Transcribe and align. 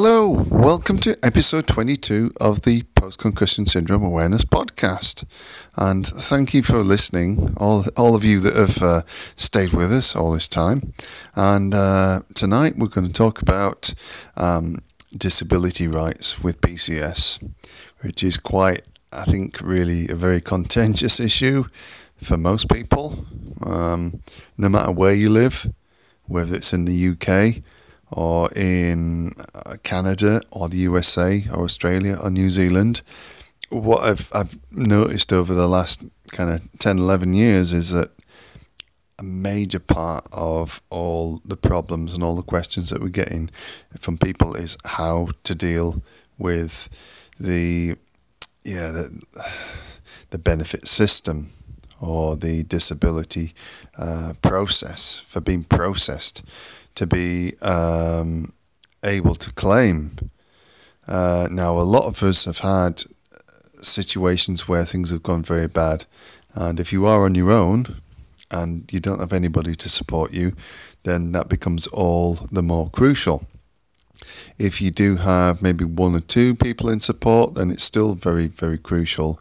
Hello, 0.00 0.46
welcome 0.48 0.98
to 0.98 1.16
episode 1.24 1.66
22 1.66 2.30
of 2.40 2.62
the 2.62 2.84
Post 2.94 3.18
Concussion 3.18 3.66
Syndrome 3.66 4.04
Awareness 4.04 4.44
Podcast. 4.44 5.24
And 5.76 6.06
thank 6.06 6.54
you 6.54 6.62
for 6.62 6.84
listening, 6.84 7.56
all, 7.56 7.82
all 7.96 8.14
of 8.14 8.22
you 8.22 8.38
that 8.38 8.54
have 8.54 8.80
uh, 8.80 9.02
stayed 9.34 9.72
with 9.72 9.90
us 9.90 10.14
all 10.14 10.30
this 10.30 10.46
time. 10.46 10.92
And 11.34 11.74
uh, 11.74 12.20
tonight 12.36 12.74
we're 12.76 12.86
going 12.86 13.08
to 13.08 13.12
talk 13.12 13.42
about 13.42 13.92
um, 14.36 14.76
disability 15.10 15.88
rights 15.88 16.44
with 16.44 16.60
PCS, 16.60 17.52
which 18.02 18.22
is 18.22 18.38
quite, 18.38 18.82
I 19.12 19.24
think, 19.24 19.60
really 19.60 20.08
a 20.08 20.14
very 20.14 20.40
contentious 20.40 21.18
issue 21.18 21.64
for 22.16 22.36
most 22.36 22.70
people, 22.70 23.14
um, 23.66 24.20
no 24.56 24.68
matter 24.68 24.92
where 24.92 25.12
you 25.12 25.28
live, 25.28 25.68
whether 26.28 26.54
it's 26.54 26.72
in 26.72 26.84
the 26.84 27.08
UK 27.08 27.64
or 28.10 28.50
in 28.54 29.32
uh, 29.54 29.76
Canada 29.82 30.40
or 30.50 30.68
the 30.68 30.78
USA 30.78 31.44
or 31.52 31.64
Australia 31.64 32.18
or 32.22 32.30
New 32.30 32.50
Zealand. 32.50 33.02
What 33.70 34.02
I've, 34.02 34.30
I've 34.34 34.58
noticed 34.72 35.32
over 35.32 35.52
the 35.52 35.68
last 35.68 36.04
kind 36.32 36.50
of 36.50 36.70
10, 36.78 36.98
11 36.98 37.34
years 37.34 37.72
is 37.72 37.90
that 37.90 38.08
a 39.18 39.22
major 39.22 39.80
part 39.80 40.26
of 40.32 40.80
all 40.90 41.42
the 41.44 41.56
problems 41.56 42.14
and 42.14 42.22
all 42.22 42.36
the 42.36 42.42
questions 42.42 42.90
that 42.90 43.00
we're 43.00 43.08
getting 43.08 43.50
from 43.98 44.16
people 44.16 44.54
is 44.54 44.76
how 44.84 45.28
to 45.42 45.54
deal 45.54 46.02
with 46.38 46.88
the 47.38 47.96
yeah 48.64 48.90
the, 48.92 49.22
the 50.30 50.38
benefit 50.38 50.86
system 50.86 51.46
or 52.00 52.36
the 52.36 52.62
disability 52.64 53.54
uh, 53.96 54.34
process 54.40 55.18
for 55.18 55.40
being 55.40 55.64
processed 55.64 56.42
to 56.98 57.06
be 57.06 57.56
um, 57.62 58.52
able 59.04 59.36
to 59.36 59.52
claim. 59.52 60.10
Uh, 61.06 61.46
now, 61.50 61.78
a 61.78 61.86
lot 61.94 62.06
of 62.06 62.22
us 62.22 62.44
have 62.44 62.58
had 62.58 63.02
situations 63.80 64.66
where 64.66 64.84
things 64.84 65.10
have 65.10 65.22
gone 65.22 65.42
very 65.42 65.68
bad, 65.68 66.04
and 66.54 66.80
if 66.80 66.92
you 66.92 67.06
are 67.06 67.24
on 67.24 67.36
your 67.36 67.52
own 67.52 67.84
and 68.50 68.92
you 68.92 68.98
don't 68.98 69.20
have 69.20 69.32
anybody 69.32 69.74
to 69.76 69.88
support 69.88 70.32
you, 70.32 70.52
then 71.04 71.32
that 71.32 71.48
becomes 71.48 71.86
all 71.86 72.34
the 72.50 72.62
more 72.62 72.90
crucial. 72.90 73.46
If 74.58 74.80
you 74.80 74.90
do 74.90 75.16
have 75.16 75.62
maybe 75.62 75.84
one 75.84 76.16
or 76.16 76.20
two 76.20 76.56
people 76.56 76.90
in 76.90 77.00
support, 77.00 77.54
then 77.54 77.70
it's 77.70 77.84
still 77.84 78.14
very, 78.14 78.48
very 78.48 78.78
crucial 78.78 79.40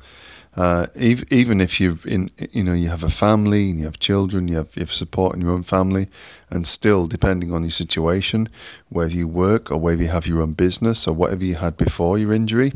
uh, 0.58 0.88
even 0.96 1.62
if 1.62 1.80
you've 1.80 2.04
in, 2.08 2.32
you 2.52 2.64
know, 2.64 2.74
you 2.74 2.90
have 2.90 3.04
a 3.04 3.10
family 3.10 3.70
and 3.70 3.80
you 3.80 3.86
have 3.86 4.00
children, 4.00 4.48
you 4.48 4.58
have, 4.58 4.76
you 4.76 4.80
have 4.80 4.92
support 4.92 5.36
in 5.36 5.42
your 5.42 5.52
own 5.52 5.62
family, 5.62 6.08
and 6.50 6.66
still, 6.66 7.06
depending 7.06 7.54
on 7.54 7.62
your 7.62 7.70
situation, 7.70 8.48
whether 8.90 9.14
you 9.14 9.28
work 9.28 9.72
or 9.72 9.78
whether 9.78 10.02
you 10.02 10.08
have 10.08 10.26
your 10.26 10.42
own 10.42 10.54
business 10.54 11.08
or 11.08 11.14
whatever 11.14 11.46
you 11.46 11.56
had 11.56 11.78
before 11.78 12.18
your 12.18 12.34
injury, 12.34 12.72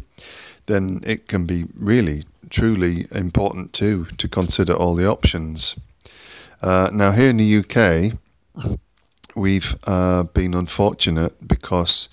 then 0.67 0.99
it 1.03 1.27
can 1.27 1.47
be 1.47 1.65
really, 1.75 2.23
truly 2.51 3.07
important 3.11 3.73
too 3.73 4.05
to 4.17 4.27
consider 4.27 4.73
all 4.73 4.93
the 4.93 5.07
options. 5.07 5.89
Uh, 6.61 6.91
now, 6.93 7.11
here 7.11 7.31
in 7.31 7.37
the 7.37 7.57
UK, 7.57 8.13
we've 9.35 9.75
uh, 9.87 10.21
been 10.21 10.53
unfortunate 10.53 11.47
because 11.47 12.09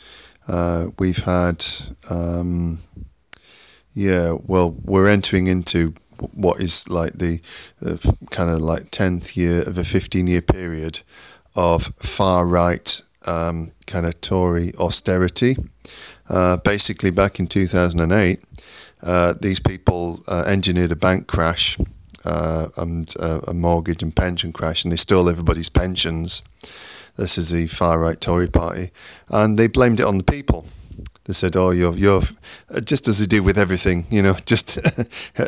uh, 0.48 0.86
we've 0.98 1.24
had. 1.24 1.62
Um, 2.08 2.78
yeah, 3.98 4.36
well, 4.46 4.77
we're 4.84 5.08
entering 5.08 5.48
into 5.48 5.92
what 6.32 6.60
is 6.60 6.88
like 6.88 7.14
the 7.14 7.41
uh, 7.84 7.96
kind 8.30 8.48
of 8.48 8.60
like 8.60 8.84
10th 8.92 9.36
year 9.36 9.62
of 9.62 9.77
a 9.77 9.82
15 9.82 10.28
year 10.28 10.40
period 10.40 11.00
of 11.56 11.86
far 11.96 12.46
right 12.46 13.00
um, 13.27 13.72
kind 13.88 14.06
of 14.06 14.20
Tory 14.20 14.72
austerity. 14.78 15.56
Uh, 16.28 16.58
basically, 16.58 17.10
back 17.10 17.40
in 17.40 17.48
2008, 17.48 18.40
uh, 19.02 19.34
these 19.40 19.58
people 19.58 20.20
uh, 20.28 20.44
engineered 20.46 20.92
a 20.92 20.96
bank 20.96 21.27
crash 21.27 21.77
uh, 22.24 22.68
and 22.77 23.12
a 23.18 23.52
mortgage 23.52 24.00
and 24.00 24.14
pension 24.14 24.52
crash, 24.52 24.84
and 24.84 24.92
they 24.92 24.96
stole 24.96 25.28
everybody's 25.28 25.68
pensions. 25.68 26.42
This 27.17 27.36
is 27.36 27.50
the 27.50 27.67
far 27.67 27.98
right 27.98 28.20
Tory 28.20 28.46
party, 28.46 28.92
and 29.28 29.58
they 29.58 29.67
blamed 29.67 29.98
it 29.98 30.06
on 30.06 30.18
the 30.18 30.24
people. 30.24 30.64
They 31.28 31.34
said, 31.34 31.56
"Oh, 31.56 31.70
you're 31.70 31.94
you're 31.94 32.22
just 32.83 33.06
as 33.06 33.20
they 33.20 33.27
do 33.27 33.42
with 33.42 33.58
everything, 33.58 34.05
you 34.11 34.22
know, 34.22 34.34
just 34.46 34.78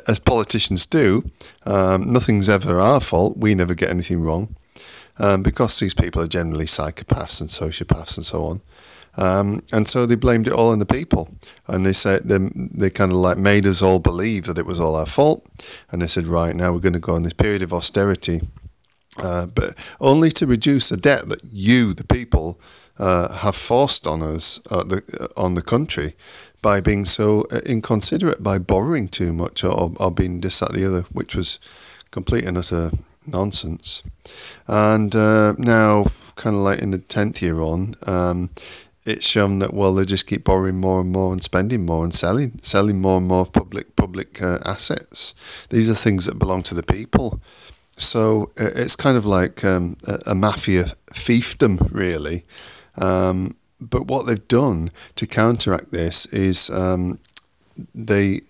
as 0.06 0.20
politicians 0.20 0.86
do. 0.86 1.22
Um, 1.64 2.12
nothing's 2.12 2.48
ever 2.48 2.78
our 2.78 3.00
fault. 3.00 3.38
We 3.38 3.54
never 3.54 3.74
get 3.74 3.88
anything 3.90 4.20
wrong, 4.20 4.54
um, 5.19 5.42
because 5.42 5.78
these 5.78 5.94
people 5.94 6.20
are 6.22 6.28
generally 6.28 6.66
psychopaths 6.66 7.40
and 7.40 7.50
sociopaths 7.50 8.16
and 8.19 8.26
so 8.26 8.44
on." 8.44 8.60
Um, 9.16 9.60
and 9.72 9.88
so 9.88 10.06
they 10.06 10.14
blamed 10.14 10.46
it 10.46 10.52
all 10.52 10.70
on 10.70 10.78
the 10.80 10.86
people, 10.86 11.28
and 11.66 11.84
they 11.84 11.94
said 11.94 12.22
they, 12.24 12.38
they 12.54 12.90
kind 12.90 13.10
of 13.10 13.19
like 13.19 13.38
made 13.38 13.66
us 13.66 13.82
all 13.82 13.98
believe 13.98 14.44
that 14.44 14.58
it 14.58 14.66
was 14.66 14.78
all 14.78 14.94
our 14.94 15.06
fault. 15.06 15.44
And 15.90 16.00
they 16.00 16.06
said, 16.06 16.26
right 16.26 16.54
now 16.54 16.72
we're 16.72 16.80
going 16.80 16.92
to 16.92 17.00
go 17.00 17.14
on 17.14 17.24
this 17.24 17.32
period 17.32 17.62
of 17.62 17.72
austerity, 17.72 18.40
uh, 19.19 19.46
but 19.46 19.74
only 20.00 20.30
to 20.30 20.46
reduce 20.46 20.92
a 20.92 20.96
debt 20.96 21.28
that 21.28 21.40
you, 21.50 21.92
the 21.92 22.04
people, 22.04 22.60
uh, 23.00 23.33
have 23.33 23.56
forced 23.56 24.06
on 24.06 24.22
us, 24.22 24.61
uh, 24.71 24.84
the, 24.84 25.03
uh, 25.19 25.41
on 25.41 25.55
the 25.55 25.62
country, 25.62 26.15
by 26.62 26.81
being 26.81 27.06
so 27.06 27.47
uh, 27.50 27.61
inconsiderate, 27.65 28.43
by 28.43 28.59
borrowing 28.59 29.09
too 29.09 29.33
much 29.33 29.65
or, 29.65 29.93
or 29.99 30.11
being 30.11 30.41
this, 30.43 30.61
that, 30.61 30.72
the 30.72 30.84
other, 30.84 31.03
which 31.11 31.34
was 31.34 31.59
complete 32.11 32.44
and 32.44 32.59
utter 32.59 32.91
nonsense. 33.27 34.03
And 34.69 35.16
uh, 35.16 35.55
now, 35.59 36.05
kind 36.37 36.55
of 36.55 36.62
like 36.62 36.81
in 36.81 36.91
the 36.91 36.99
10th 36.99 37.41
year 37.41 37.61
on, 37.61 37.94
um, 38.06 38.50
it's 39.06 39.27
shown 39.27 39.61
that 39.61 39.72
well 39.72 39.94
they 39.94 40.05
just 40.05 40.27
keep 40.27 40.44
borrowing 40.44 40.78
more 40.78 41.00
and 41.00 41.11
more 41.11 41.32
and 41.32 41.43
spending 41.43 41.87
more 41.87 42.05
and 42.05 42.15
selling 42.15 42.50
selling 42.61 43.00
more 43.00 43.17
and 43.17 43.27
more 43.27 43.41
of 43.41 43.53
public 43.53 43.97
public 43.97 44.43
uh, 44.43 44.59
assets. 44.67 45.34
These 45.71 45.88
are 45.88 45.94
things 45.94 46.27
that 46.27 46.38
belong 46.38 46.62
to 46.65 46.75
the 46.75 46.82
people. 46.82 47.41
So 47.97 48.50
it's 48.56 48.97
kind 48.97 49.17
of 49.17 49.27
like 49.27 49.65
um, 49.65 49.97
a, 50.06 50.31
a, 50.31 50.34
mafia 50.34 50.84
fiefdom, 51.12 51.93
really. 51.93 52.44
Um, 52.96 53.56
but 53.80 54.06
what 54.06 54.26
they've 54.26 54.48
done 54.48 54.90
to 55.16 55.26
counteract 55.26 55.90
this 55.90 56.26
is 56.26 56.68
um, 56.70 57.18
they, 57.94 58.42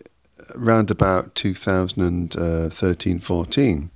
around 0.57 0.91
about 0.91 1.35
2013 1.35 3.19
14, 3.19 3.91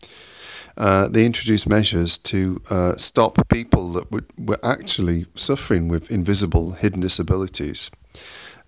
uh, 0.77 1.09
they 1.09 1.25
introduced 1.25 1.69
measures 1.69 2.19
to 2.19 2.61
uh, 2.71 2.95
stop 2.97 3.49
people 3.49 3.93
that 3.93 4.11
would, 4.11 4.27
were 4.37 4.59
actually 4.63 5.27
suffering 5.35 5.89
with 5.89 6.11
invisible 6.11 6.73
hidden 6.73 7.01
disabilities 7.01 7.91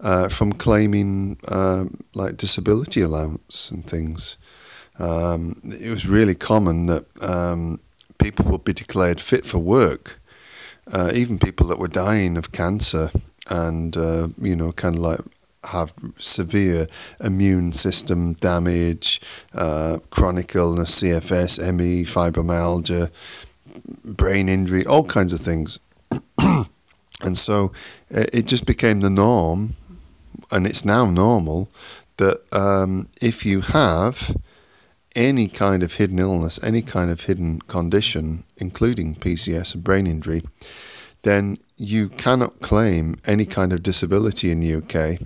uh, 0.01 0.29
from 0.29 0.53
claiming 0.53 1.37
um, 1.49 1.99
like 2.15 2.37
disability 2.37 3.01
allowance 3.01 3.71
and 3.71 3.85
things. 3.85 4.39
Um, 4.99 5.61
it 5.65 5.91
was 5.91 6.09
really 6.09 6.35
common 6.35 6.87
that 6.87 7.05
um, 7.21 7.81
people 8.19 8.47
would 8.51 8.65
be 8.65 8.73
declared 8.73 9.21
fit 9.21 9.45
for 9.45 9.59
work 9.59 10.21
uh, 10.93 11.11
even 11.15 11.39
people 11.39 11.67
that 11.67 11.79
were 11.79 11.89
dying 11.89 12.37
of 12.37 12.53
cancer 12.53 13.11
and 13.49 13.97
uh, 13.97 14.29
you 14.41 14.57
know 14.57 14.73
kind 14.73 14.97
of 14.97 15.01
like 15.01 15.21
have 15.65 15.93
severe 16.17 16.87
immune 17.21 17.73
system 17.73 18.35
damage, 18.35 19.21
uh, 19.55 19.99
chronic 20.11 20.55
illness, 20.55 21.03
CFS, 21.03 21.59
ME, 21.75 22.05
fibromyalgia, 22.05 23.11
brain 24.05 24.49
injury, 24.49 24.87
all 24.87 25.05
kinds 25.05 25.33
of 25.33 25.41
things. 25.41 25.79
and 27.23 27.37
so 27.37 27.73
uh, 28.15 28.25
it 28.33 28.47
just 28.47 28.67
became 28.67 29.01
the 29.01 29.11
norm, 29.11 29.71
and 30.51 30.67
it's 30.67 30.85
now 30.85 31.07
normal 31.11 31.71
that 32.17 32.39
um, 32.53 33.09
if 33.21 33.45
you 33.45 33.61
have 33.61 34.37
any 35.17 35.49
kind 35.49 35.83
of 35.83 35.95
hidden 35.95 36.19
illness, 36.19 36.63
any 36.63 36.83
kind 36.83 37.11
of 37.11 37.23
hidden 37.23 37.59
condition, 37.61 38.45
including 38.59 39.15
PCS 39.15 39.75
and 39.75 39.83
brain 39.83 40.07
injury, 40.07 40.43
then 41.23 41.59
you 41.77 42.09
cannot 42.09 42.61
claim 42.61 43.17
any 43.27 43.47
kind 43.47 43.73
of 43.73 43.83
disability 43.83 44.51
in 44.51 44.61
the 44.61 44.75
UK 44.75 45.19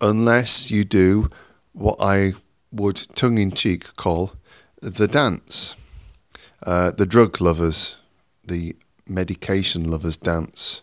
unless 0.00 0.70
you 0.70 0.84
do 0.84 1.28
what 1.72 1.96
I 1.98 2.34
would 2.70 2.96
tongue 3.14 3.38
in 3.38 3.50
cheek 3.50 3.96
call 3.96 4.32
the 4.80 5.08
dance, 5.08 6.20
uh, 6.62 6.90
the 6.90 7.06
drug 7.06 7.40
lovers, 7.40 7.96
the 8.44 8.76
medication 9.08 9.90
lovers 9.90 10.16
dance. 10.16 10.82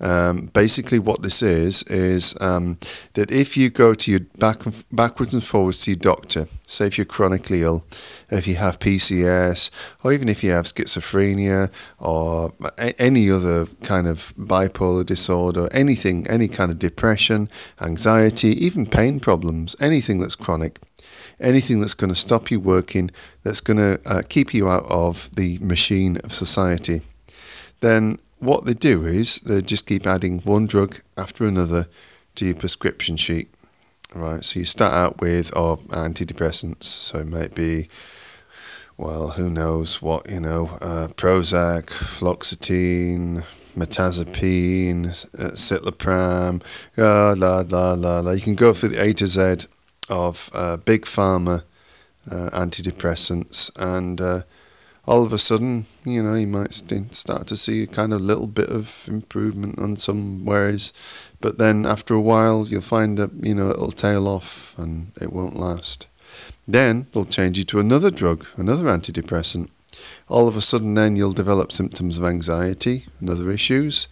Um, 0.00 0.46
basically, 0.52 0.98
what 0.98 1.22
this 1.22 1.42
is 1.42 1.82
is 1.84 2.36
um, 2.40 2.78
that 3.14 3.30
if 3.30 3.56
you 3.56 3.70
go 3.70 3.94
to 3.94 4.10
your 4.10 4.20
back 4.38 4.58
backwards 4.90 5.34
and 5.34 5.42
forwards 5.42 5.84
to 5.84 5.92
your 5.92 5.98
doctor, 5.98 6.46
say 6.66 6.86
if 6.86 6.98
you're 6.98 7.04
chronically 7.04 7.62
ill, 7.62 7.84
if 8.30 8.46
you 8.46 8.56
have 8.56 8.78
PCS, 8.78 9.70
or 10.02 10.12
even 10.12 10.28
if 10.28 10.42
you 10.42 10.50
have 10.50 10.66
schizophrenia 10.66 11.70
or 11.98 12.52
any 12.98 13.30
other 13.30 13.66
kind 13.82 14.06
of 14.06 14.34
bipolar 14.36 15.06
disorder, 15.06 15.68
anything, 15.72 16.26
any 16.28 16.48
kind 16.48 16.70
of 16.70 16.78
depression, 16.78 17.48
anxiety, 17.80 18.50
even 18.64 18.86
pain 18.86 19.20
problems, 19.20 19.76
anything 19.80 20.20
that's 20.20 20.36
chronic, 20.36 20.80
anything 21.40 21.80
that's 21.80 21.94
going 21.94 22.12
to 22.12 22.18
stop 22.18 22.50
you 22.50 22.60
working, 22.60 23.10
that's 23.42 23.60
going 23.60 23.76
to 23.76 24.00
uh, 24.06 24.22
keep 24.28 24.54
you 24.54 24.68
out 24.68 24.86
of 24.88 25.30
the 25.36 25.58
machine 25.58 26.18
of 26.24 26.32
society, 26.32 27.00
then 27.80 28.18
what 28.44 28.64
they 28.64 28.74
do 28.74 29.04
is 29.06 29.36
they 29.36 29.62
just 29.62 29.86
keep 29.86 30.06
adding 30.06 30.40
one 30.40 30.66
drug 30.66 30.96
after 31.16 31.46
another 31.46 31.86
to 32.34 32.46
your 32.46 32.54
prescription 32.54 33.16
sheet. 33.16 33.48
Right, 34.14 34.44
so 34.44 34.60
you 34.60 34.64
start 34.64 34.92
out 34.92 35.20
with 35.20 35.50
oh, 35.56 35.78
antidepressants, 35.88 36.84
so 36.84 37.18
it 37.18 37.26
might 37.26 37.54
be, 37.56 37.88
well, 38.96 39.30
who 39.30 39.50
knows 39.50 40.00
what, 40.00 40.30
you 40.30 40.38
know, 40.38 40.78
uh, 40.80 41.08
Prozac, 41.16 41.86
fluoxetine, 41.86 43.42
mirtazapine, 43.74 45.06
uh, 45.34 45.50
citalopram, 45.56 46.62
uh, 46.96 47.34
la, 47.36 47.64
la, 47.68 47.94
la, 47.94 48.20
la. 48.20 48.30
You 48.30 48.40
can 48.40 48.54
go 48.54 48.72
through 48.72 48.90
the 48.90 49.02
A 49.02 49.12
to 49.14 49.26
Z 49.26 49.66
of 50.08 50.48
uh, 50.52 50.76
big 50.76 51.06
pharma 51.06 51.64
uh, 52.30 52.50
antidepressants, 52.52 53.72
and 53.76 54.20
uh, 54.20 54.42
all 55.06 55.24
of 55.24 55.32
a 55.32 55.38
sudden, 55.38 55.84
you 56.04 56.22
know, 56.22 56.34
you 56.34 56.46
might 56.46 56.72
start 56.72 57.46
to 57.48 57.56
see 57.56 57.82
a 57.82 57.86
kind 57.86 58.12
of 58.12 58.20
little 58.20 58.46
bit 58.46 58.70
of 58.70 59.06
improvement 59.08 59.78
on 59.78 59.96
some 59.96 60.44
ways, 60.44 60.92
but 61.40 61.58
then 61.58 61.84
after 61.84 62.14
a 62.14 62.20
while, 62.20 62.66
you'll 62.66 62.80
find 62.80 63.18
that 63.18 63.32
you 63.34 63.54
know 63.54 63.70
it'll 63.70 63.92
tail 63.92 64.26
off 64.26 64.74
and 64.78 65.12
it 65.20 65.32
won't 65.32 65.56
last. 65.56 66.06
Then 66.66 67.06
they'll 67.12 67.24
change 67.26 67.58
you 67.58 67.64
to 67.64 67.80
another 67.80 68.10
drug, 68.10 68.46
another 68.56 68.84
antidepressant. 68.84 69.70
All 70.28 70.48
of 70.48 70.56
a 70.56 70.62
sudden, 70.62 70.94
then 70.94 71.16
you'll 71.16 71.32
develop 71.32 71.70
symptoms 71.70 72.18
of 72.18 72.24
anxiety 72.24 73.06
and 73.20 73.28
other 73.28 73.50
issues, 73.50 74.08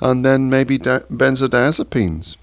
and 0.00 0.24
then 0.24 0.48
maybe 0.48 0.78
benzodiazepines 0.78 2.36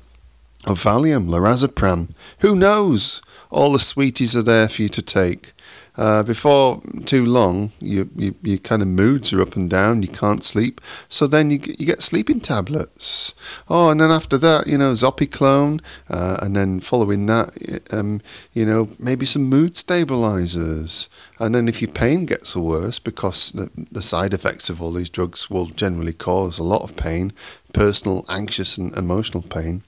or 0.67 0.75
Valium, 0.75 1.27
lorazepam. 1.27 2.09
Who 2.39 2.55
knows? 2.55 3.21
All 3.49 3.73
the 3.73 3.79
sweeties 3.79 4.35
are 4.35 4.43
there 4.43 4.69
for 4.69 4.83
you 4.83 4.89
to 4.89 5.01
take. 5.01 5.53
Uh, 5.95 6.23
before 6.23 6.81
too 7.05 7.23
long, 7.23 7.69
you, 7.79 8.09
you, 8.15 8.33
your 8.41 8.57
kind 8.57 8.81
of 8.81 8.87
moods 8.87 9.31
are 9.31 9.41
up 9.41 9.55
and 9.55 9.69
down. 9.69 10.01
You 10.01 10.07
can't 10.07 10.43
sleep, 10.43 10.81
so 11.07 11.27
then 11.27 11.51
you 11.51 11.59
you 11.77 11.85
get 11.85 12.01
sleeping 12.01 12.39
tablets. 12.39 13.35
Oh, 13.69 13.89
and 13.89 13.99
then 13.99 14.09
after 14.09 14.37
that, 14.39 14.67
you 14.67 14.77
know, 14.77 14.93
Zopiclone, 14.93 15.81
uh, 16.09 16.37
and 16.41 16.55
then 16.55 16.79
following 16.79 17.27
that, 17.27 17.83
um, 17.91 18.21
you 18.53 18.65
know, 18.65 18.89
maybe 18.97 19.25
some 19.25 19.43
mood 19.43 19.77
stabilizers. 19.77 21.09
And 21.39 21.53
then 21.53 21.67
if 21.67 21.81
your 21.81 21.91
pain 21.91 22.25
gets 22.25 22.55
worse, 22.55 22.99
because 22.99 23.51
the, 23.51 23.69
the 23.91 24.01
side 24.01 24.33
effects 24.33 24.69
of 24.69 24.81
all 24.81 24.91
these 24.91 25.09
drugs 25.09 25.49
will 25.49 25.67
generally 25.67 26.13
cause 26.13 26.57
a 26.57 26.63
lot 26.63 26.83
of 26.83 26.97
pain, 26.97 27.33
personal, 27.73 28.25
anxious, 28.29 28.77
and 28.77 28.95
emotional 28.97 29.43
pain 29.43 29.83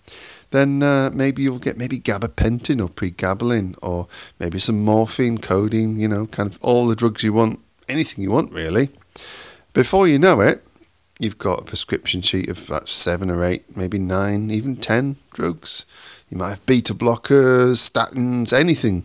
then 0.55 0.81
uh, 0.83 1.09
maybe 1.13 1.43
you'll 1.43 1.59
get 1.59 1.77
maybe 1.77 1.99
gabapentin 1.99 2.81
or 2.81 2.89
pregabalin 2.89 3.75
or 3.81 4.07
maybe 4.39 4.59
some 4.59 4.83
morphine, 4.83 5.37
codeine, 5.37 5.99
you 5.99 6.07
know, 6.07 6.25
kind 6.25 6.49
of 6.49 6.57
all 6.61 6.87
the 6.87 6.95
drugs 6.95 7.23
you 7.23 7.33
want, 7.33 7.59
anything 7.89 8.23
you 8.23 8.31
want 8.31 8.53
really. 8.53 8.89
Before 9.73 10.07
you 10.07 10.17
know 10.17 10.41
it, 10.41 10.65
you've 11.19 11.37
got 11.37 11.59
a 11.59 11.65
prescription 11.65 12.21
sheet 12.21 12.49
of 12.49 12.67
about 12.67 12.89
seven 12.89 13.29
or 13.29 13.43
eight, 13.43 13.75
maybe 13.75 13.99
nine, 13.99 14.51
even 14.51 14.75
ten 14.75 15.17
drugs. 15.33 15.85
You 16.29 16.37
might 16.37 16.49
have 16.49 16.65
beta 16.65 16.93
blockers, 16.93 17.89
statins, 17.89 18.53
anything. 18.53 19.03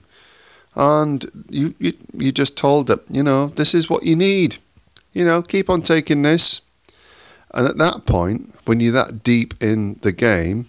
And 0.75 1.26
you, 1.50 1.75
you, 1.79 1.93
you're 2.12 2.32
just 2.32 2.56
told 2.56 2.87
that, 2.87 3.00
you 3.11 3.23
know, 3.23 3.46
this 3.49 3.75
is 3.75 3.91
what 3.91 4.05
you 4.05 4.17
need. 4.17 4.58
You 5.12 5.25
know, 5.25 5.43
keep 5.43 5.69
on 5.69 5.82
taking 5.82 6.23
this. 6.23 6.62
And 7.53 7.67
at 7.67 7.79
that 7.79 8.06
point, 8.06 8.55
when 8.64 8.79
you're 8.79 8.93
that 8.93 9.25
deep 9.25 9.55
in 9.61 9.94
the 10.03 10.12
game, 10.12 10.67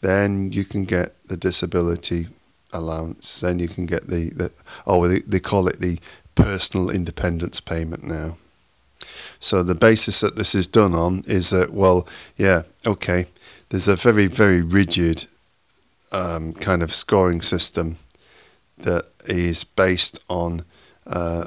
then 0.00 0.52
you 0.52 0.64
can 0.64 0.84
get 0.84 1.16
the 1.26 1.36
disability 1.36 2.28
allowance. 2.72 3.40
Then 3.40 3.58
you 3.58 3.68
can 3.68 3.86
get 3.86 4.08
the, 4.08 4.30
the 4.30 4.52
oh, 4.86 5.08
they, 5.08 5.20
they 5.20 5.40
call 5.40 5.68
it 5.68 5.80
the 5.80 5.98
personal 6.34 6.90
independence 6.90 7.60
payment 7.60 8.04
now. 8.04 8.36
So 9.40 9.62
the 9.62 9.74
basis 9.74 10.20
that 10.20 10.36
this 10.36 10.54
is 10.54 10.66
done 10.66 10.94
on 10.94 11.22
is 11.26 11.50
that, 11.50 11.72
well, 11.72 12.06
yeah, 12.36 12.62
okay, 12.86 13.26
there's 13.68 13.88
a 13.88 13.96
very, 13.96 14.26
very 14.26 14.62
rigid 14.62 15.26
um, 16.12 16.52
kind 16.52 16.82
of 16.82 16.94
scoring 16.94 17.42
system 17.42 17.96
that 18.78 19.06
is 19.26 19.64
based 19.64 20.22
on 20.28 20.64
uh, 21.06 21.46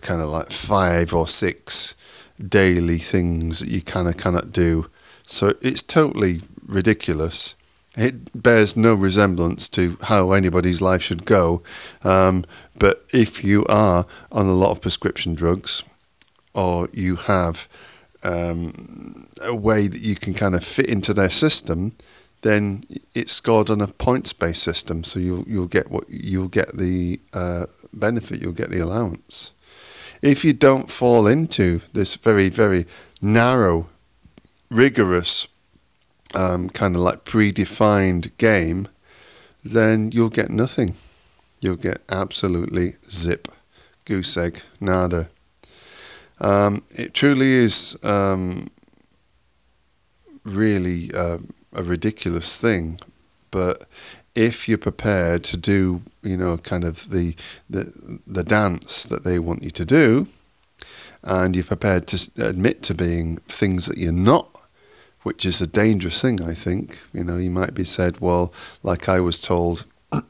kind 0.00 0.20
of 0.20 0.28
like 0.28 0.50
five 0.50 1.12
or 1.12 1.26
six 1.26 1.94
daily 2.38 2.98
things 2.98 3.60
that 3.60 3.68
you 3.68 3.82
kind 3.82 4.08
of 4.08 4.16
cannot 4.16 4.52
do. 4.52 4.86
So 5.26 5.54
it's 5.60 5.82
totally 5.82 6.40
ridiculous. 6.66 7.54
It 8.00 8.42
bears 8.42 8.78
no 8.78 8.94
resemblance 8.94 9.68
to 9.70 9.98
how 10.04 10.32
anybody's 10.32 10.80
life 10.80 11.02
should 11.02 11.26
go. 11.26 11.62
Um, 12.02 12.44
but 12.78 13.04
if 13.12 13.44
you 13.44 13.66
are 13.66 14.06
on 14.32 14.46
a 14.46 14.54
lot 14.54 14.70
of 14.70 14.80
prescription 14.80 15.34
drugs, 15.34 15.84
or 16.54 16.88
you 16.94 17.16
have 17.16 17.68
um, 18.22 19.26
a 19.42 19.54
way 19.54 19.86
that 19.86 20.00
you 20.00 20.16
can 20.16 20.32
kind 20.32 20.54
of 20.54 20.64
fit 20.64 20.88
into 20.88 21.12
their 21.12 21.28
system, 21.28 21.92
then 22.40 22.84
it's 23.14 23.34
scored 23.34 23.68
on 23.68 23.82
a 23.82 23.86
points-based 23.86 24.62
system. 24.62 25.04
So 25.04 25.20
you'll 25.20 25.44
you'll 25.46 25.66
get 25.66 25.90
what 25.90 26.04
you'll 26.08 26.48
get 26.48 26.76
the 26.76 27.20
uh, 27.34 27.66
benefit, 27.92 28.40
you'll 28.40 28.52
get 28.52 28.70
the 28.70 28.80
allowance. 28.80 29.52
If 30.22 30.42
you 30.42 30.54
don't 30.54 30.90
fall 30.90 31.26
into 31.26 31.82
this 31.92 32.16
very 32.16 32.48
very 32.48 32.86
narrow, 33.20 33.88
rigorous 34.70 35.48
um, 36.34 36.68
kind 36.70 36.94
of 36.94 37.02
like 37.02 37.24
predefined 37.24 38.36
game, 38.38 38.88
then 39.64 40.10
you'll 40.12 40.30
get 40.30 40.50
nothing. 40.50 40.94
You'll 41.60 41.76
get 41.76 42.00
absolutely 42.08 42.92
zip, 43.04 43.48
goose 44.04 44.36
egg, 44.36 44.62
nada. 44.80 45.28
Um, 46.40 46.84
it 46.90 47.12
truly 47.12 47.50
is 47.52 47.98
um, 48.02 48.68
really 50.44 51.10
uh, 51.14 51.38
a 51.74 51.82
ridiculous 51.82 52.60
thing, 52.60 52.98
but 53.50 53.86
if 54.34 54.68
you're 54.68 54.78
prepared 54.78 55.44
to 55.44 55.56
do, 55.56 56.02
you 56.22 56.36
know, 56.36 56.56
kind 56.56 56.84
of 56.84 57.10
the, 57.10 57.34
the 57.68 58.20
the 58.26 58.44
dance 58.44 59.04
that 59.04 59.24
they 59.24 59.38
want 59.38 59.62
you 59.62 59.70
to 59.70 59.84
do, 59.84 60.28
and 61.22 61.54
you're 61.54 61.64
prepared 61.64 62.06
to 62.08 62.30
admit 62.42 62.82
to 62.84 62.94
being 62.94 63.36
things 63.36 63.86
that 63.86 63.98
you're 63.98 64.12
not 64.12 64.62
which 65.22 65.44
is 65.44 65.60
a 65.60 65.66
dangerous 65.66 66.20
thing, 66.20 66.42
I 66.42 66.54
think. 66.54 66.98
You 67.12 67.24
know, 67.24 67.36
you 67.36 67.50
might 67.50 67.74
be 67.74 67.84
said, 67.84 68.20
well, 68.20 68.52
like 68.82 69.08
I 69.08 69.20
was 69.20 69.40
told 69.40 69.84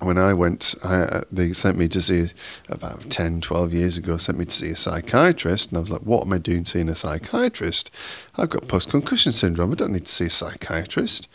when 0.00 0.18
I 0.18 0.32
went, 0.32 0.74
I, 0.84 1.02
uh, 1.02 1.20
they 1.30 1.52
sent 1.52 1.78
me 1.78 1.86
to 1.88 2.00
see, 2.00 2.26
about 2.68 3.10
10, 3.10 3.40
12 3.40 3.72
years 3.72 3.98
ago, 3.98 4.16
sent 4.16 4.38
me 4.38 4.46
to 4.46 4.50
see 4.50 4.70
a 4.70 4.76
psychiatrist. 4.76 5.70
And 5.70 5.78
I 5.78 5.80
was 5.80 5.90
like, 5.90 6.02
what 6.02 6.26
am 6.26 6.32
I 6.32 6.38
doing 6.38 6.64
seeing 6.64 6.88
a 6.88 6.94
psychiatrist? 6.94 7.94
I've 8.36 8.50
got 8.50 8.68
post 8.68 8.90
concussion 8.90 9.32
syndrome. 9.32 9.72
I 9.72 9.74
don't 9.74 9.92
need 9.92 10.06
to 10.06 10.12
see 10.12 10.26
a 10.26 10.30
psychiatrist. 10.30 11.28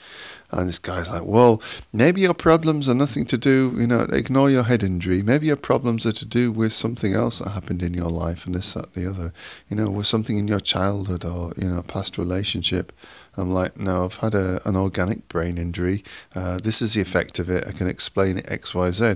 And 0.52 0.68
this 0.68 0.80
guy's 0.80 1.12
like, 1.12 1.26
well, 1.26 1.62
maybe 1.92 2.22
your 2.22 2.34
problems 2.34 2.88
are 2.88 2.96
nothing 2.96 3.26
to 3.26 3.38
do, 3.38 3.76
you 3.78 3.88
know, 3.88 4.02
ignore 4.12 4.50
your 4.50 4.64
head 4.64 4.84
injury. 4.84 5.22
Maybe 5.22 5.48
your 5.48 5.56
problems 5.58 6.06
are 6.06 6.12
to 6.14 6.26
do 6.26 6.52
with 6.52 6.72
something 6.72 7.14
else 7.14 7.40
that 7.40 7.50
happened 7.50 7.82
in 7.82 7.94
your 7.94 8.10
life 8.10 8.46
and 8.46 8.56
this, 8.56 8.74
that, 8.74 8.94
the 8.94 9.10
other. 9.10 9.34
You 9.70 9.76
know, 9.76 9.90
with 9.90 10.08
something 10.08 10.38
in 10.38 10.48
your 10.48 10.60
childhood 10.60 11.26
or, 11.26 11.54
you 11.58 11.70
know, 11.70 11.82
past 11.82 12.18
relationship. 12.18 12.92
I'm 13.38 13.52
like, 13.52 13.78
no, 13.78 14.06
I've 14.06 14.18
had 14.18 14.34
a, 14.36 14.66
an 14.68 14.76
organic 14.76 15.28
brain 15.28 15.58
injury. 15.58 16.04
Uh, 16.34 16.58
this 16.58 16.82
is 16.82 16.94
the 16.94 17.02
effect 17.02 17.40
of 17.40 17.50
it. 17.50 17.68
I 17.68 17.72
can 17.72 17.88
explain 17.88 18.38
it 18.38 18.50
X, 18.50 18.74
Y, 18.74 18.92
Z. 18.92 19.16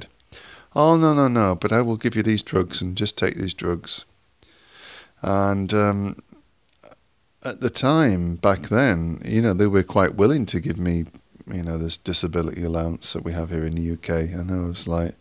Oh, 0.76 0.98
no, 0.98 1.14
no, 1.14 1.28
no, 1.28 1.56
but 1.56 1.72
I 1.72 1.82
will 1.82 1.98
give 1.98 2.16
you 2.16 2.24
these 2.24 2.44
drugs 2.44 2.82
and 2.82 2.98
just 2.98 3.18
take 3.18 3.36
these 3.36 3.54
drugs. 3.54 4.06
And 5.22 5.74
um, 5.74 6.18
at 7.44 7.62
the 7.62 7.70
time 7.70 8.36
back 8.36 8.60
then, 8.64 9.20
you 9.24 9.42
know, 9.42 9.54
they 9.54 9.68
were 9.68 9.84
quite 9.84 10.16
willing 10.16 10.46
to 10.48 10.60
give 10.60 10.78
me, 10.78 11.06
you 11.48 11.64
know, 11.64 11.78
this 11.78 11.98
disability 11.98 12.64
allowance 12.64 13.14
that 13.14 13.24
we 13.24 13.32
have 13.32 13.50
here 13.50 13.66
in 13.66 13.76
the 13.76 13.92
UK. 13.94 14.32
And 14.32 14.52
I 14.52 14.68
was 14.68 14.88
like, 14.88 15.16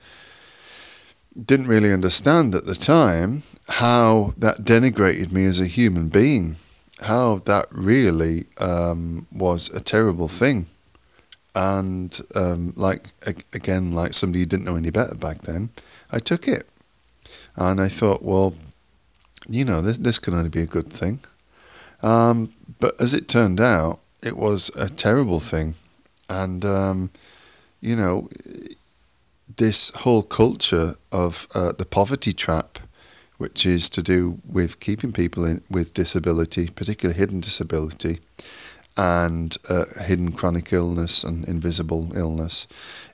didn't 1.45 1.69
really 1.69 1.93
understand 1.93 2.55
at 2.55 2.67
the 2.67 2.75
time 2.75 3.43
how 3.69 4.35
that 4.37 4.59
denigrated 4.59 5.33
me 5.33 5.45
as 5.45 5.61
a 5.61 5.67
human 5.67 6.09
being, 6.09 6.57
how 7.03 7.37
that 7.45 7.67
really 7.71 8.47
um, 8.59 9.27
was 9.33 9.73
a 9.73 9.81
terrible 9.81 10.29
thing. 10.29 10.67
And 11.55 12.19
um, 12.35 12.73
like 12.77 13.09
again, 13.53 13.93
like 13.93 14.15
somebody 14.15 14.41
who 14.41 14.47
didn't 14.47 14.67
know 14.67 14.77
any 14.77 14.91
better 14.91 15.15
back 15.15 15.43
then, 15.43 15.71
I 16.11 16.19
took 16.19 16.47
it, 16.47 16.69
and 17.57 17.81
I 17.81 17.89
thought, 17.89 18.23
well, 18.23 18.55
you 19.49 19.65
know, 19.65 19.81
this 19.81 19.99
this 19.99 20.19
can 20.19 20.35
only 20.35 20.51
be 20.51 20.61
a 20.61 20.67
good 20.67 20.89
thing. 20.89 21.21
Um, 22.02 22.52
but 22.81 23.00
as 23.00 23.14
it 23.14 23.28
turned 23.28 23.61
out, 23.61 24.00
it 24.25 24.37
was 24.37 24.71
a 24.76 24.88
terrible 24.88 25.40
thing. 25.40 25.75
And, 26.28 26.64
um, 26.64 27.11
you 27.81 27.97
know, 27.97 28.28
this 29.57 29.90
whole 29.90 30.23
culture 30.23 30.97
of 31.11 31.49
uh, 31.55 31.73
the 31.73 31.87
poverty 31.87 32.33
trap, 32.33 32.78
which 33.38 33.64
is 33.64 33.88
to 33.90 34.02
do 34.02 34.40
with 34.49 34.81
keeping 34.81 35.12
people 35.12 35.45
in, 35.45 35.62
with 35.71 35.95
disability, 35.95 36.69
particularly 36.69 37.19
hidden 37.19 37.40
disability, 37.40 38.19
and 38.97 39.57
uh, 39.69 39.85
hidden 40.02 40.33
chronic 40.33 40.73
illness 40.73 41.23
and 41.23 41.47
invisible 41.47 42.17
illness, 42.17 42.67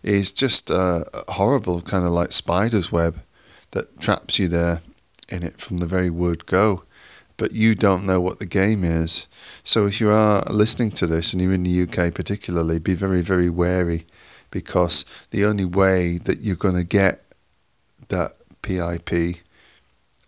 is 0.02 0.32
just 0.32 0.70
a 0.70 1.04
horrible 1.28 1.82
kind 1.82 2.04
of 2.04 2.10
like 2.10 2.32
spider's 2.32 2.90
web 2.90 3.20
that 3.72 4.00
traps 4.00 4.38
you 4.38 4.48
there 4.48 4.80
in 5.28 5.42
it 5.42 5.58
from 5.58 5.78
the 5.78 5.86
very 5.86 6.10
word 6.10 6.46
go 6.46 6.84
but 7.36 7.52
you 7.52 7.74
don't 7.74 8.06
know 8.06 8.20
what 8.20 8.38
the 8.38 8.46
game 8.46 8.84
is. 8.84 9.26
So 9.64 9.86
if 9.86 10.00
you 10.00 10.10
are 10.10 10.42
listening 10.50 10.90
to 10.92 11.06
this 11.06 11.32
and 11.32 11.42
you're 11.42 11.52
in 11.52 11.64
the 11.64 11.82
UK 11.82 12.14
particularly, 12.14 12.78
be 12.78 12.94
very, 12.94 13.22
very 13.22 13.50
wary 13.50 14.06
because 14.50 15.04
the 15.30 15.44
only 15.44 15.64
way 15.64 16.18
that 16.18 16.40
you're 16.40 16.56
going 16.56 16.76
to 16.76 16.84
get 16.84 17.24
that 18.08 18.32
PIP, 18.62 19.42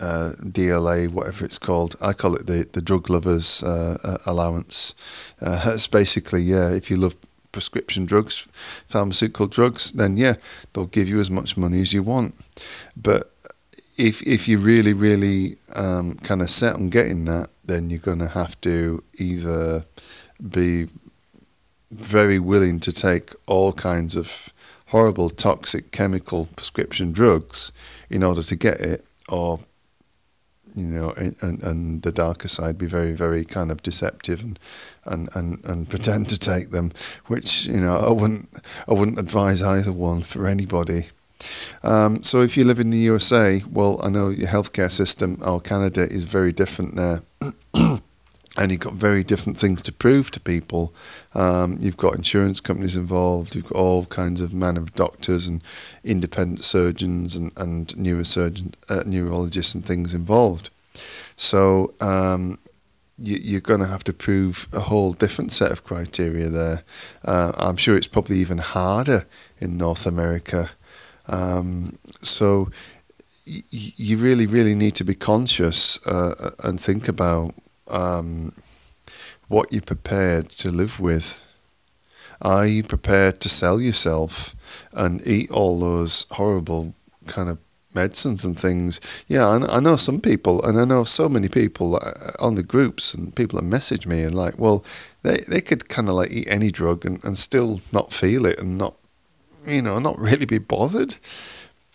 uh, 0.01 0.33
DLA, 0.41 1.09
whatever 1.09 1.45
it's 1.45 1.59
called, 1.59 1.95
I 2.03 2.13
call 2.13 2.35
it 2.35 2.47
the, 2.47 2.69
the 2.71 2.83
drug 2.83 3.09
lovers 3.09 3.63
uh, 3.63 3.97
uh 4.03 4.19
allowance. 4.27 4.95
Uh, 5.41 5.63
it's 5.75 5.87
basically, 5.87 6.43
yeah, 6.43 6.71
if 6.71 6.91
you 6.91 6.97
love 6.97 7.15
prescription 7.53 8.05
drugs, 8.05 8.49
pharmaceutical 8.87 9.47
drugs, 9.47 9.93
then 9.93 10.19
yeah, 10.19 10.35
they'll 10.73 10.87
give 10.87 11.09
you 11.09 11.21
as 11.21 11.31
much 11.31 11.57
money 11.57 11.81
as 11.81 11.93
you 11.93 12.03
want. 12.03 12.35
But 12.95 13.33
if 13.97 14.23
if 14.27 14.49
you 14.49 14.59
really 14.59 14.93
really 14.93 15.57
um, 15.75 16.17
kind 16.17 16.43
of 16.43 16.51
set 16.51 16.75
on 16.75 16.91
getting 16.91 17.25
that, 17.27 17.51
then 17.65 17.91
you're 17.91 18.01
going 18.01 18.19
to 18.19 18.29
have 18.29 18.61
to 18.63 19.03
either 19.19 19.85
be 20.51 20.87
very 21.91 22.39
willing 22.39 22.81
to 22.81 22.93
take 22.93 23.31
all 23.47 23.73
kinds 23.73 24.17
of 24.17 24.53
horrible 24.89 25.31
toxic 25.31 25.91
chemical 25.91 26.49
prescription 26.57 27.13
drugs 27.13 27.73
in 28.11 28.23
order 28.23 28.43
to 28.43 28.57
get 28.57 28.81
it, 28.81 29.05
or 29.29 29.61
you 30.77 30.85
know, 30.85 31.15
and, 31.17 31.63
and 31.63 32.03
the 32.03 32.13
darker 32.13 32.49
side 32.49 32.77
be 32.77 32.87
very, 32.87 33.13
very 33.13 33.45
kind 33.45 33.71
of 33.71 33.83
deceptive 33.83 34.43
and, 34.43 34.59
and, 35.07 35.29
and, 35.35 35.65
and 35.65 35.89
pretend 35.91 36.29
to 36.29 36.39
take 36.39 36.71
them, 36.71 36.93
which 37.27 37.67
you 37.67 37.81
know 37.81 37.97
I 37.97 38.13
wouldn't 38.13 38.49
I 38.87 38.93
wouldn't 38.93 39.19
advise 39.19 39.63
either 39.63 39.93
one 39.93 40.21
for 40.21 40.47
anybody. 40.47 41.07
Um, 41.83 42.23
so 42.23 42.41
if 42.41 42.57
you 42.57 42.65
live 42.65 42.81
in 42.81 42.91
the 42.91 42.99
USA, 42.99 43.63
well, 43.71 44.01
I 44.03 44.09
know 44.09 44.29
your 44.29 44.49
healthcare 44.49 44.91
system 44.91 45.39
or 45.45 45.61
Canada 45.61 46.03
is 46.03 46.25
very 46.25 46.53
different 46.53 46.97
there. 46.97 47.23
and 48.59 48.71
you've 48.71 48.81
got 48.81 48.95
very 48.95 49.23
different 49.23 49.59
things 49.59 49.83
to 49.83 49.93
prove 49.93 50.31
to 50.31 50.41
people. 50.41 50.95
Um, 51.35 51.77
you've 51.79 51.97
got 51.97 52.15
insurance 52.15 52.61
companies 52.61 52.97
involved. 52.97 53.55
You've 53.55 53.69
got 53.69 53.79
all 53.79 54.07
kinds 54.07 54.41
of 54.41 54.55
man 54.55 54.77
of 54.77 54.93
doctors 54.93 55.47
and 55.47 55.63
independent 56.03 56.65
surgeons 56.65 57.37
and 57.37 57.53
and 57.57 57.89
neurosurgeons, 57.89 58.75
uh, 58.89 59.03
neurologists 59.07 59.75
and 59.75 59.85
things 59.85 60.15
involved. 60.15 60.71
So 61.37 61.93
um, 62.01 62.59
you, 63.19 63.59
are 63.59 63.61
going 63.61 63.81
to 63.81 63.87
have 63.87 64.05
to 64.05 64.13
prove 64.13 64.69
a 64.73 64.81
whole 64.81 65.13
different 65.13 65.53
set 65.53 65.71
of 65.71 65.85
criteria 65.85 66.49
there. 66.49 66.83
Uh, 67.25 67.53
I'm 67.57 67.77
sure 67.77 67.97
it's 67.97 68.07
probably 68.07 68.39
even 68.39 68.59
harder 68.59 69.27
in 69.59 69.77
North 69.77 70.07
America. 70.07 70.71
Um, 71.29 71.99
so 72.23 72.71
y- 73.47 73.63
you 73.71 74.17
really, 74.17 74.47
really 74.47 74.75
need 74.75 74.95
to 74.97 75.05
be 75.05 75.15
conscious 75.15 76.05
uh, 76.07 76.51
and 76.63 76.81
think 76.81 77.09
about 77.09 77.55
um, 77.89 78.53
what 79.49 79.73
you're 79.73 79.83
prepared 79.83 80.51
to 80.51 80.71
live 80.71 81.01
with. 81.01 81.43
Are 82.43 82.67
you 82.67 82.83
prepared 82.83 83.41
to 83.41 83.49
sell 83.49 83.81
yourself 83.81 84.55
and 84.93 85.27
eat 85.27 85.51
all 85.51 85.79
those 85.81 86.27
horrible 86.33 86.95
kind 87.27 87.49
of 87.49 87.59
medicines 87.95 88.45
and 88.45 88.59
things? 88.59 89.01
Yeah, 89.27 89.47
I, 89.49 89.77
I 89.77 89.81
know 89.81 89.97
some 89.97 90.21
people, 90.21 90.63
and 90.65 90.79
I 90.79 90.85
know 90.85 91.05
so 91.05 91.29
many 91.29 91.49
people 91.49 91.97
uh, 91.97 92.33
on 92.39 92.55
the 92.55 92.63
groups, 92.63 93.15
and 93.15 93.35
people 93.35 93.59
that 93.59 93.65
message 93.67 94.07
me 94.07 94.23
and 94.23 94.35
like, 94.35 94.59
well, 94.59 94.85
they, 95.23 95.39
they 95.49 95.61
could 95.63 95.89
kind 95.89 96.09
of 96.09 96.15
like 96.15 96.31
eat 96.31 96.47
any 96.49 96.71
drug 96.71 97.07
and, 97.07 97.25
and 97.25 97.39
still 97.39 97.81
not 97.93 98.13
feel 98.13 98.45
it 98.45 98.61
and 98.61 98.77
not, 98.77 98.95
you 99.67 99.83
know, 99.83 99.99
not 99.99 100.19
really 100.19 100.47
be 100.47 100.59
bothered 100.59 101.17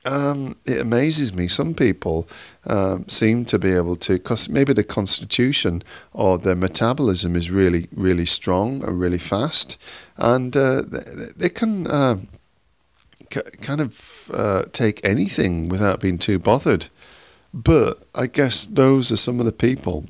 um, 0.05 0.55
it 0.65 0.81
amazes 0.81 1.35
me. 1.35 1.47
Some 1.47 1.73
people 1.73 2.27
um, 2.65 3.07
seem 3.07 3.45
to 3.45 3.59
be 3.59 3.71
able 3.73 3.95
to, 3.97 4.13
because 4.13 4.49
maybe 4.49 4.73
the 4.73 4.83
constitution 4.83 5.83
or 6.13 6.37
their 6.37 6.55
metabolism 6.55 7.35
is 7.35 7.51
really, 7.51 7.85
really 7.95 8.25
strong 8.25 8.83
or 8.83 8.93
really 8.93 9.19
fast, 9.19 9.77
and 10.17 10.55
uh, 10.57 10.81
they, 10.81 10.99
they, 11.37 11.49
can 11.49 11.87
uh, 11.87 12.15
c- 13.31 13.41
kind 13.61 13.79
of 13.79 14.31
uh, 14.33 14.63
take 14.71 15.05
anything 15.05 15.69
without 15.69 15.99
being 15.99 16.17
too 16.17 16.39
bothered. 16.39 16.87
But 17.53 17.99
I 18.15 18.27
guess 18.27 18.65
those 18.65 19.11
are 19.11 19.17
some 19.17 19.39
of 19.39 19.45
the 19.45 19.51
people, 19.51 20.05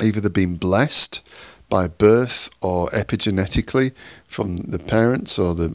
either 0.00 0.20
they've 0.20 0.32
been 0.32 0.56
blessed 0.56 1.26
by 1.68 1.88
birth 1.88 2.50
or 2.60 2.88
epigenetically 2.88 3.92
from 4.26 4.58
the 4.58 4.78
parents 4.78 5.38
or 5.38 5.54
the 5.54 5.74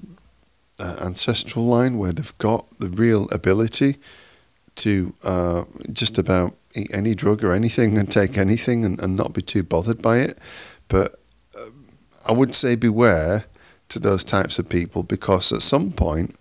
uh, 0.80 0.96
ancestral 1.02 1.66
line 1.66 1.98
where 1.98 2.12
they've 2.12 2.38
got 2.38 2.70
the 2.80 2.90
real 2.90 3.28
ability 3.32 3.98
to 4.76 5.14
uh, 5.24 5.64
just 5.92 6.18
about 6.18 6.56
eat 6.76 6.92
any 6.94 7.16
drug 7.16 7.44
or 7.44 7.54
anything 7.54 7.98
and 7.98 8.12
take 8.12 8.38
anything 8.38 8.84
and, 8.84 9.00
and 9.00 9.16
not 9.16 9.34
be 9.34 9.42
too 9.42 9.64
bothered 9.64 10.02
by 10.02 10.18
it. 10.18 10.38
But 10.88 11.16
uh, 11.58 11.70
I 12.28 12.34
would 12.34 12.54
say 12.54 12.76
beware 12.76 13.46
to 13.90 14.00
those 14.00 14.24
types 14.24 14.60
of 14.60 14.70
people 14.70 15.04
because 15.04 15.54
at 15.54 15.62
some 15.62 15.92
point 15.92 16.36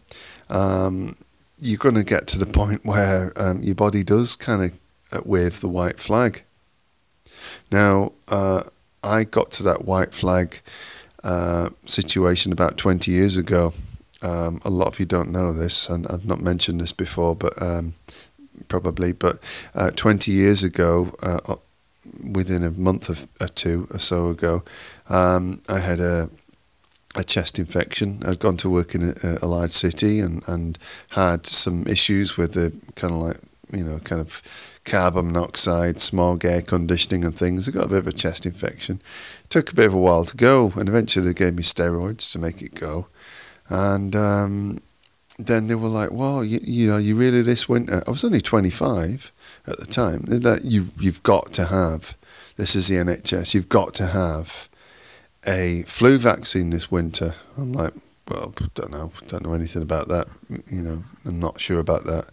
um, 0.51 1.17
you're 1.59 1.79
going 1.79 1.95
to 1.95 2.05
get 2.05 2.27
to 2.29 2.39
the 2.39 2.47
point 2.47 2.85
where 2.85 3.33
um, 3.37 3.63
your 3.63 3.75
body 3.75 4.03
does 4.03 4.37
kind 4.37 4.63
of 4.65 4.79
uh, 5.13 5.21
wave 5.25 5.61
the 5.61 5.69
white 5.69 6.01
flag. 6.01 6.43
Now, 7.71 8.13
uh, 8.29 8.65
I 9.03 9.25
got 9.25 9.51
to 9.53 9.63
that 9.65 9.85
white 9.85 10.15
flag 10.15 10.61
uh, 11.23 11.71
situation 11.85 12.53
about 12.53 12.77
20 12.77 13.11
years 13.11 13.37
ago. 13.37 13.73
Um, 14.23 14.61
a 14.65 14.71
lot 14.71 14.89
of 14.89 15.01
you 15.01 15.07
don't 15.07 15.33
know 15.33 15.53
this, 15.53 15.89
and 15.89 16.07
I've 16.07 16.27
not 16.27 16.41
mentioned 16.41 16.81
this 16.81 16.93
before, 16.93 17.35
but 17.35 17.61
um, 17.61 17.93
probably. 18.69 19.13
But 19.13 19.39
uh, 19.75 19.91
20 19.91 20.33
years 20.33 20.63
ago, 20.65 21.13
uh, 21.23 21.41
uh 21.47 21.57
within 22.33 22.63
a 22.63 22.71
month 22.71 23.09
of, 23.09 23.29
or 23.41 23.49
two 23.49 23.89
or 23.91 23.99
so 23.99 24.29
ago, 24.29 24.63
um, 25.09 25.61
I 25.69 25.79
had 25.79 26.01
a 26.01 26.31
a 27.17 27.23
chest 27.23 27.59
infection. 27.59 28.19
I'd 28.27 28.41
gone 28.41 28.57
to 28.59 28.71
work 28.71 28.95
in 28.95 29.15
a, 29.23 29.39
a, 29.41 29.47
large 29.47 29.71
city 29.71 30.19
and, 30.19 30.43
and 30.49 30.79
had 31.11 31.47
some 31.47 31.87
issues 31.87 32.37
with 32.37 32.55
the 32.55 32.73
kind 32.97 33.13
of 33.13 33.19
like 33.21 33.37
you 33.73 33.85
know 33.85 33.99
kind 34.01 34.21
of 34.21 34.43
carbon 34.85 35.27
monoxide, 35.27 36.01
smog, 36.01 36.45
air 36.45 36.63
conditioning, 36.63 37.25
and 37.25 37.35
things. 37.35 37.69
I 37.69 37.73
got 37.73 37.87
a 37.87 37.89
bit 37.89 37.99
of 37.99 38.09
a 38.09 38.13
chest 38.13 38.47
infection. 38.47 39.01
It 39.45 39.51
took 39.51 39.73
a 39.73 39.75
bit 39.75 39.87
of 39.87 39.95
a 39.95 39.99
while 39.99 40.25
to 40.25 40.37
go, 40.37 40.73
and 40.77 40.89
eventually 40.89 41.27
they 41.27 41.35
gave 41.35 41.55
me 41.55 41.63
steroids 41.63 42.31
to 42.33 42.39
make 42.39 42.63
it 42.63 42.75
go. 42.75 43.09
And 43.69 44.15
um, 44.15 44.79
then 45.39 45.67
they 45.67 45.75
were 45.75 45.89
like, 45.89 46.11
"Well, 46.13 46.45
you, 46.45 46.61
you, 46.63 46.91
know, 46.91 46.99
you 46.99 47.17
really 47.17 47.43
this 47.43 47.69
winter." 47.69 48.03
I 48.07 48.11
was 48.11 48.25
only 48.25 48.41
25 48.41 49.33
at 49.67 49.79
the 49.79 49.87
time. 49.87 50.23
That 50.27 50.65
you 50.65 50.89
you've 50.99 51.23
got 51.23 51.53
to 51.55 51.67
have. 51.67 52.17
This 52.57 52.77
is 52.77 52.89
the 52.89 52.97
NHS. 52.97 53.55
You've 53.55 53.69
got 53.69 53.95
to 53.95 54.07
have 54.07 54.69
a 55.47 55.83
flu 55.87 56.19
vaccine 56.19 56.71
this 56.71 56.91
winter. 56.91 57.35
I'm 57.59 57.73
like, 57.73 57.93
well, 58.29 58.55
don't 58.75 58.91
know, 58.91 59.13
don't 59.29 59.45
know 59.45 59.55
anything 59.55 59.83
about 59.83 60.09
that. 60.09 60.29
You 60.71 60.83
know, 60.83 61.05
I'm 61.25 61.41
not 61.41 61.61
sure 61.61 61.79
about 61.79 62.05
that. 62.05 62.29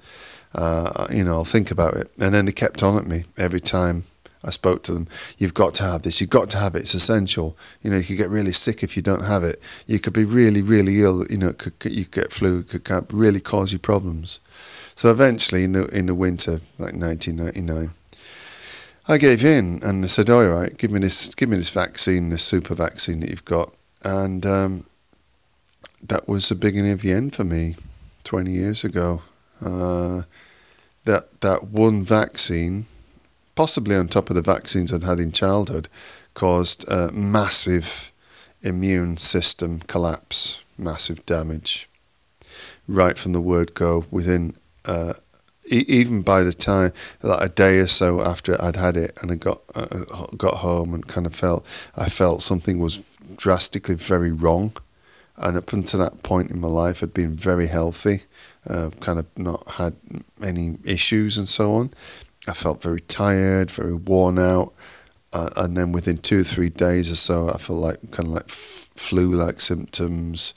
Uh, 0.54 1.08
you 1.12 1.24
know, 1.24 1.34
I'll 1.34 1.46
think 1.46 1.72
about 1.72 1.96
it. 1.96 2.12
And 2.20 2.34
then 2.34 2.46
they 2.46 2.52
kept 2.52 2.84
on 2.84 2.98
at 2.98 3.08
me 3.08 3.24
every 3.38 3.60
time 3.60 4.04
I 4.44 4.50
spoke 4.50 4.84
to 4.84 4.94
them. 4.94 5.08
You've 5.38 5.54
got 5.54 5.76
to 5.76 5.84
have 5.84 6.02
this. 6.02 6.20
You've 6.20 6.32
got 6.32 6.50
to 6.52 6.58
have 6.58 6.76
it. 6.76 6.80
It's 6.80 6.94
essential. 6.94 7.56
You 7.82 7.92
know, 7.92 7.98
you 7.98 8.04
could 8.04 8.18
get 8.18 8.30
really 8.30 8.52
sick 8.52 8.82
if 8.82 8.96
you 8.96 9.04
don't 9.04 9.26
have 9.26 9.44
it. 9.44 9.62
You 9.86 10.00
could 10.00 10.14
be 10.14 10.24
really, 10.24 10.62
really 10.62 11.02
ill. 11.02 11.26
You 11.30 11.38
know, 11.38 11.54
could, 11.54 11.74
you 11.86 12.06
could 12.06 12.24
get 12.24 12.34
flu. 12.34 12.64
Could 12.64 13.14
really 13.14 13.40
cause 13.40 13.72
you 13.72 13.80
problems. 13.80 14.40
So 14.96 15.12
eventually, 15.12 15.64
in 15.64 15.74
the 15.74 15.86
in 15.88 16.08
the 16.08 16.16
winter, 16.16 16.60
like 16.80 16.96
1999, 16.96 17.92
I 19.08 19.18
gave 19.18 19.46
in 19.46 19.80
and 19.84 20.04
I 20.04 20.08
said, 20.08 20.30
"All 20.30 20.46
right, 20.48 20.76
give 20.78 20.92
me 20.92 21.00
this. 21.00 21.34
Give 21.36 21.50
me 21.50 21.58
this 21.58 21.70
vaccine, 21.70 22.30
this 22.30 22.44
super 22.44 22.74
vaccine 22.74 23.20
that 23.20 23.30
you've 23.30 23.46
got." 23.46 23.74
And 24.04 24.46
um, 24.46 24.86
that 26.08 26.28
was 26.28 26.50
the 26.50 26.56
beginning 26.56 26.92
of 26.92 27.02
the 27.02 27.12
end 27.12 27.36
for 27.36 27.44
me, 27.44 27.76
20 28.24 28.52
years 28.52 28.84
ago. 28.84 29.22
Uh, 29.64 30.24
that 31.06 31.42
that 31.42 31.66
one 31.66 32.04
vaccine 32.04 32.86
possibly 33.56 33.96
on 33.96 34.08
top 34.08 34.30
of 34.30 34.36
the 34.36 34.42
vaccines 34.42 34.94
I'd 34.94 35.04
had 35.04 35.20
in 35.20 35.32
childhood, 35.32 35.90
caused 36.34 36.88
a 36.88 37.12
massive 37.12 38.12
immune 38.62 39.18
system 39.18 39.80
collapse, 39.80 40.64
massive 40.78 41.26
damage. 41.26 41.88
Right 42.88 43.18
from 43.18 43.34
the 43.34 43.42
word 43.42 43.74
go, 43.74 44.06
within 44.12 44.56
uh, 44.86 45.14
even 45.70 46.22
by 46.22 46.44
the 46.44 46.52
time 46.52 46.92
like 47.22 47.42
a 47.42 47.50
day 47.50 47.78
or 47.80 47.88
so 47.88 48.22
after 48.22 48.62
I'd 48.62 48.76
had 48.76 48.98
it, 48.98 49.18
and 49.22 49.32
I 49.32 49.36
got 49.36 49.62
uh, 49.76 50.26
got 50.36 50.56
home 50.56 50.94
and 50.94 51.08
kind 51.08 51.26
of 51.26 51.36
felt 51.36 51.66
I 51.96 52.10
felt 52.10 52.42
something 52.42 52.80
was 52.80 52.98
drastically 53.38 53.96
very 53.96 54.32
wrong, 54.32 54.72
and 55.38 55.58
up 55.58 55.72
until 55.72 56.00
that 56.02 56.24
point 56.24 56.52
in 56.52 56.60
my 56.60 56.68
life, 56.68 57.02
I'd 57.02 57.14
been 57.14 57.36
very 57.36 57.68
healthy, 57.68 58.22
uh, 58.68 58.90
kind 59.00 59.20
of 59.20 59.28
not 59.38 59.64
had 59.78 59.96
any 60.42 60.78
issues 60.84 61.38
and 61.38 61.48
so 61.48 61.76
on. 61.76 61.92
I 62.48 62.54
felt 62.54 62.82
very 62.82 63.02
tired, 63.02 63.70
very 63.72 63.94
worn 63.94 64.40
out. 64.40 64.74
Uh, 65.34 65.50
and 65.56 65.78
then 65.78 65.92
within 65.92 66.18
two 66.18 66.42
or 66.42 66.44
three 66.44 66.70
days 66.70 67.12
or 67.12 67.16
so, 67.16 67.50
I 67.50 67.58
felt 67.58 67.80
like 67.80 68.00
kind 68.12 68.28
of 68.28 68.34
like 68.34 68.50
f- 68.50 68.90
flu-like 68.96 69.62
symptoms, 69.62 70.54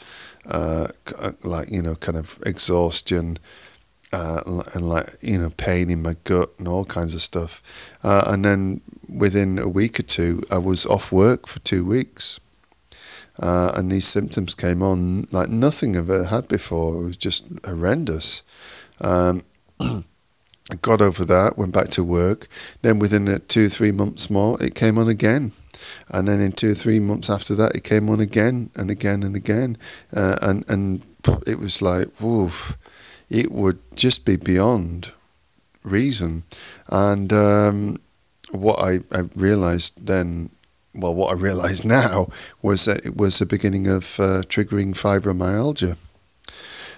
uh, 0.47 0.89
uh, 1.17 1.33
like 1.45 1.71
you 1.71 1.81
know, 1.81 1.95
kind 1.95 2.19
of 2.19 2.41
exhaustion, 2.45 3.39
uh, 4.13 4.41
and 4.75 4.89
like 4.89 5.07
you 5.21 5.39
know 5.39 5.51
pain 5.51 5.91
in 5.91 6.03
my 6.03 6.17
gut 6.25 6.51
and 6.59 6.67
all 6.67 6.85
kinds 6.85 7.15
of 7.15 7.23
stuff. 7.23 7.63
Uh, 8.03 8.25
and 8.27 8.45
then 8.45 8.81
within 9.09 9.61
a 9.61 9.69
week 9.69 10.01
or 10.01 10.03
two, 10.05 10.43
I 10.51 10.59
was 10.59 10.87
off 10.87 11.13
work 11.13 11.47
for 11.47 11.61
two 11.61 11.85
weeks, 11.85 12.41
uh, 13.41 13.71
and 13.77 13.93
these 13.93 14.09
symptoms 14.09 14.57
came 14.57 14.83
on 14.83 15.27
like 15.31 15.51
nothing 15.51 15.97
I've 15.97 16.11
ever 16.11 16.25
had 16.25 16.49
before. 16.49 16.97
It 16.97 17.05
was 17.05 17.17
just 17.17 17.47
horrendous. 17.65 18.43
Um, 19.01 19.45
Got 20.81 21.03
over 21.03 21.25
that, 21.27 21.59
went 21.59 21.75
back 21.75 21.89
to 21.91 22.03
work. 22.03 22.49
Then 22.81 22.99
within 22.99 23.29
uh, 23.29 23.39
two 23.49 23.67
or 23.67 23.69
three 23.69 23.93
months 23.93 24.31
more, 24.31 24.63
it 24.63 24.75
came 24.75 24.97
on 24.97 25.09
again. 25.09 25.53
And 26.09 26.27
then 26.27 26.41
in 26.41 26.53
two 26.53 26.71
or 26.71 26.75
three 26.75 27.01
months 27.01 27.29
after 27.29 27.55
that, 27.57 27.75
it 27.75 27.85
came 27.85 28.09
on 28.09 28.21
again 28.21 28.71
and 28.75 28.91
again 28.91 29.23
and 29.23 29.37
again. 29.37 29.77
Uh, 30.17 30.37
and, 30.41 30.65
and 30.69 31.05
it 31.47 31.59
was 31.59 31.83
like, 31.83 32.09
woof 32.19 32.79
it 33.31 33.51
would 33.51 33.79
just 33.97 34.25
be 34.25 34.37
beyond 34.37 35.13
reason. 35.83 36.45
And 36.89 37.33
um, 37.33 37.97
what 38.53 38.81
I, 38.81 39.01
I 39.11 39.29
realized 39.35 40.07
then, 40.07 40.51
well, 40.95 41.15
what 41.15 41.31
I 41.37 41.41
realised 41.41 41.85
now 41.87 42.29
was 42.63 42.85
that 42.85 43.05
it 43.05 43.17
was 43.17 43.39
the 43.39 43.47
beginning 43.47 43.87
of 43.87 44.19
uh, 44.21 44.43
triggering 44.47 44.95
fibromyalgia. 44.95 46.14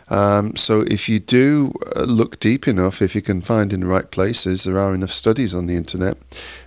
Um, 0.08 0.54
so 0.56 0.82
if 0.82 1.08
you 1.08 1.18
do 1.18 1.72
uh, 1.96 2.02
look 2.02 2.38
deep 2.38 2.68
enough, 2.68 3.02
if 3.02 3.14
you 3.14 3.22
can 3.22 3.40
find 3.40 3.72
in 3.72 3.80
the 3.80 3.86
right 3.86 4.10
places, 4.10 4.64
there 4.64 4.78
are 4.78 4.94
enough 4.94 5.10
studies 5.10 5.54
on 5.54 5.66
the 5.66 5.76
internet 5.76 6.16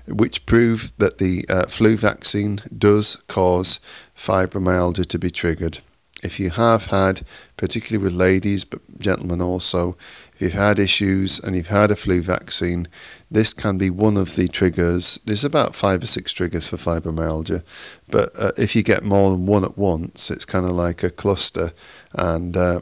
which 0.08 0.46
prove 0.46 0.91
that 0.98 1.19
the 1.19 1.46
uh, 1.50 1.65
flu 1.67 1.96
vaccine 1.96 2.60
does 2.77 3.15
cause 3.27 3.79
fibromyalgia 4.15 5.05
to 5.05 5.19
be 5.19 5.29
triggered 5.29 5.79
if 6.24 6.39
you 6.39 6.50
have 6.50 6.88
had, 6.88 7.22
particularly 7.58 8.03
with 8.03 8.13
ladies, 8.13 8.65
but 8.65 9.00
gentlemen 9.00 9.41
also, 9.41 9.96
if 10.34 10.41
you've 10.41 10.53
had 10.53 10.79
issues 10.79 11.39
and 11.39 11.55
you've 11.55 11.67
had 11.67 11.91
a 11.91 11.96
flu 11.96 12.22
vaccine, 12.22 12.88
this 13.31 13.53
can 13.53 13.77
be 13.77 13.89
one 13.89 14.17
of 14.17 14.36
the 14.36 14.48
triggers. 14.48 15.19
There's 15.25 15.46
about 15.46 15.75
five 15.75 16.03
or 16.03 16.08
six 16.08 16.34
triggers 16.34 16.67
for 16.67 16.77
fibromyalgia, 16.77 17.63
but 18.10 18.31
uh, 18.38 18.51
if 18.58 18.75
you 18.75 18.84
get 18.84 19.03
more 19.03 19.31
than 19.31 19.46
one 19.46 19.63
at 19.63 19.77
once, 19.77 20.29
it's 20.29 20.46
kind 20.46 20.65
of 20.65 20.72
like 20.72 21.03
a 21.03 21.10
cluster, 21.10 21.72
and 22.13 22.58
uh, 22.58 22.81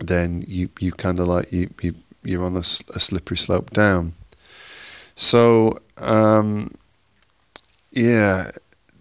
then 0.00 0.42
you 0.46 0.68
you 0.80 0.92
kind 0.92 1.18
of 1.18 1.26
like 1.26 1.52
you 1.52 1.68
you 1.82 1.94
you're 2.22 2.44
on 2.44 2.56
a, 2.56 2.60
a 2.60 3.00
slippery 3.00 3.36
slope 3.36 3.70
down. 3.70 4.12
So 5.14 5.74
um, 6.00 6.70
yeah 7.92 8.50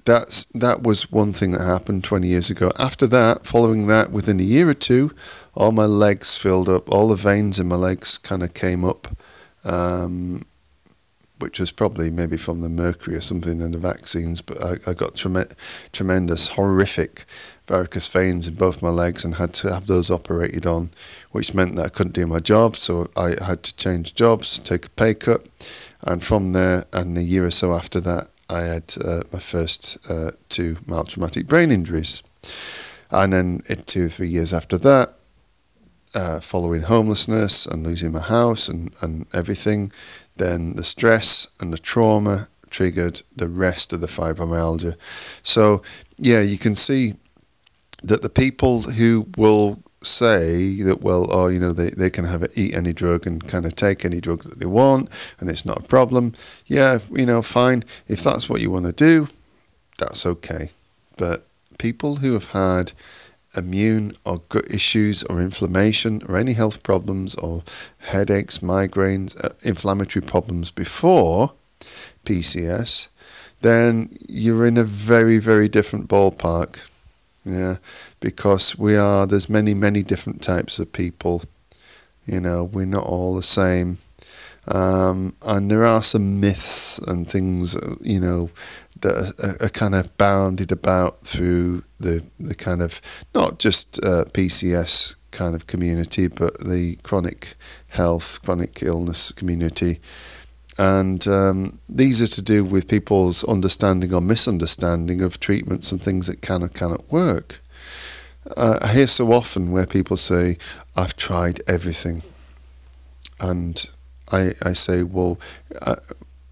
that's 0.07 0.45
that 0.45 0.81
was 0.81 1.11
one 1.11 1.33
thing 1.33 1.51
that 1.51 1.61
happened 1.61 2.03
20 2.03 2.25
years 2.25 2.49
ago. 2.49 2.71
After 2.79 3.05
that, 3.07 3.45
following 3.45 3.87
that, 3.87 4.09
within 4.09 4.39
a 4.39 4.43
year 4.43 4.69
or 4.69 4.73
two, 4.73 5.11
all 5.53 5.73
my 5.73 5.85
legs 5.85 6.37
filled 6.37 6.69
up. 6.69 6.89
All 6.89 7.09
the 7.09 7.15
veins 7.15 7.59
in 7.59 7.67
my 7.67 7.75
legs 7.75 8.17
kind 8.17 8.41
of 8.41 8.53
came 8.53 8.85
up, 8.85 9.09
um, 9.65 10.43
which 11.39 11.59
was 11.59 11.71
probably 11.71 12.09
maybe 12.09 12.37
from 12.37 12.61
the 12.61 12.69
mercury 12.69 13.15
or 13.15 13.21
something 13.21 13.61
in 13.61 13.71
the 13.71 13.77
vaccines. 13.77 14.41
But 14.41 14.63
I, 14.63 14.91
I 14.91 14.93
got 14.93 15.15
trem- 15.15 15.47
tremendous, 15.91 16.49
horrific 16.49 17.25
varicose 17.67 18.07
veins 18.07 18.47
in 18.47 18.55
both 18.55 18.81
my 18.81 18.89
legs 18.89 19.25
and 19.25 19.35
had 19.35 19.53
to 19.55 19.71
have 19.71 19.87
those 19.87 20.09
operated 20.09 20.65
on, 20.65 20.89
which 21.31 21.53
meant 21.53 21.75
that 21.75 21.85
I 21.85 21.89
couldn't 21.89 22.15
do 22.15 22.27
my 22.27 22.39
job. 22.39 22.75
So 22.75 23.09
I 23.15 23.35
had 23.43 23.63
to 23.63 23.75
change 23.75 24.15
jobs, 24.15 24.59
take 24.59 24.85
a 24.85 24.89
pay 24.89 25.13
cut, 25.13 25.47
and 26.01 26.23
from 26.23 26.53
there, 26.53 26.85
and 26.93 27.17
a 27.17 27.23
year 27.23 27.45
or 27.45 27.51
so 27.51 27.73
after 27.73 27.99
that, 28.01 28.27
I 28.49 28.61
had 28.61 28.95
uh, 29.03 29.23
my 29.31 29.39
first 29.39 29.97
uh, 30.09 30.31
two 30.47 30.77
mild 30.87 31.09
traumatic 31.09 31.47
brain 31.47 31.71
injuries. 31.71 32.23
And 33.11 33.33
then 33.33 33.61
it, 33.69 33.87
two 33.87 34.05
or 34.05 34.09
three 34.09 34.29
years 34.29 34.53
after 34.53 34.77
that, 34.77 35.13
uh, 36.15 36.39
following 36.39 36.83
homelessness 36.83 37.65
and 37.65 37.83
losing 37.83 38.11
my 38.11 38.21
house 38.21 38.67
and, 38.67 38.91
and 39.01 39.27
everything, 39.33 39.91
then 40.37 40.75
the 40.75 40.83
stress 40.83 41.47
and 41.59 41.71
the 41.71 41.77
trauma 41.77 42.47
triggered 42.69 43.21
the 43.35 43.47
rest 43.47 43.93
of 43.93 44.01
the 44.01 44.07
fibromyalgia. 44.07 44.95
So, 45.43 45.81
yeah, 46.17 46.41
you 46.41 46.57
can 46.57 46.75
see 46.75 47.13
that 48.03 48.21
the 48.21 48.29
people 48.29 48.83
who 48.83 49.27
will 49.37 49.81
say 50.01 50.81
that, 50.83 51.01
well, 51.01 51.27
oh, 51.31 51.47
you 51.47 51.59
know, 51.59 51.73
they, 51.73 51.89
they 51.89 52.09
can 52.09 52.25
have 52.25 52.43
a, 52.43 52.49
eat 52.55 52.75
any 52.75 52.93
drug 52.93 53.25
and 53.25 53.45
kind 53.47 53.65
of 53.65 53.75
take 53.75 54.05
any 54.05 54.21
drug 54.21 54.43
that 54.43 54.59
they 54.59 54.65
want 54.65 55.09
and 55.39 55.49
it's 55.49 55.65
not 55.65 55.79
a 55.79 55.83
problem. 55.83 56.33
Yeah, 56.65 56.99
you 57.11 57.25
know, 57.25 57.41
fine. 57.41 57.83
If 58.07 58.23
that's 58.23 58.49
what 58.49 58.61
you 58.61 58.71
want 58.71 58.85
to 58.85 58.93
do, 58.93 59.27
that's 59.97 60.25
okay. 60.25 60.69
But 61.17 61.47
people 61.79 62.17
who 62.17 62.33
have 62.33 62.51
had 62.51 62.93
immune 63.57 64.13
or 64.25 64.41
gut 64.49 64.69
issues 64.71 65.23
or 65.23 65.41
inflammation 65.41 66.21
or 66.27 66.37
any 66.37 66.53
health 66.53 66.83
problems 66.83 67.35
or 67.35 67.63
headaches, 67.99 68.59
migraines, 68.59 69.35
uh, 69.43 69.49
inflammatory 69.63 70.25
problems 70.25 70.71
before 70.71 71.53
PCS, 72.25 73.07
then 73.61 74.09
you're 74.27 74.65
in 74.65 74.77
a 74.77 74.83
very, 74.83 75.39
very 75.39 75.67
different 75.67 76.07
ballpark. 76.07 76.93
Yeah, 77.45 77.77
because 78.19 78.77
we 78.77 78.97
are 78.97 79.25
there's 79.25 79.49
many 79.49 79.73
many 79.73 80.03
different 80.03 80.41
types 80.41 80.79
of 80.79 80.91
people. 80.91 81.43
You 82.25 82.41
know, 82.41 82.65
we're 82.65 82.85
not 82.85 83.05
all 83.05 83.35
the 83.35 83.41
same. 83.41 83.97
Um, 84.67 85.33
and 85.45 85.71
there 85.71 85.85
are 85.85 86.03
some 86.03 86.41
myths 86.41 86.97
and 86.99 87.25
things, 87.25 87.75
you 88.01 88.19
know, 88.19 88.49
that 89.01 89.59
are, 89.61 89.65
are, 89.65 89.69
kind 89.69 89.95
of 89.95 90.15
bounded 90.17 90.71
about 90.71 91.25
through 91.25 91.83
the 91.99 92.25
the 92.39 92.55
kind 92.55 92.81
of 92.81 93.01
not 93.33 93.59
just 93.59 94.03
uh, 94.03 94.25
PCS 94.33 95.15
kind 95.31 95.55
of 95.55 95.67
community, 95.67 96.27
but 96.27 96.59
the 96.59 96.97
chronic 97.03 97.53
health, 97.89 98.41
chronic 98.43 98.81
illness 98.81 99.31
community. 99.31 99.99
And 100.79 101.27
um, 101.27 101.79
these 101.89 102.21
are 102.21 102.35
to 102.35 102.41
do 102.41 102.63
with 102.63 102.87
people's 102.87 103.43
understanding 103.43 104.13
or 104.13 104.21
misunderstanding 104.21 105.21
of 105.21 105.39
treatments 105.39 105.91
and 105.91 106.01
things 106.01 106.27
that 106.27 106.41
can 106.41 106.63
or 106.63 106.67
cannot 106.67 107.11
work. 107.11 107.59
Uh, 108.55 108.77
I 108.81 108.93
hear 108.93 109.07
so 109.07 109.33
often 109.33 109.71
where 109.71 109.85
people 109.85 110.17
say, 110.17 110.57
I've 110.95 111.15
tried 111.15 111.59
everything. 111.67 112.21
And 113.39 113.89
I, 114.31 114.51
I 114.63 114.73
say, 114.73 115.03
well, 115.03 115.39
uh, 115.81 115.95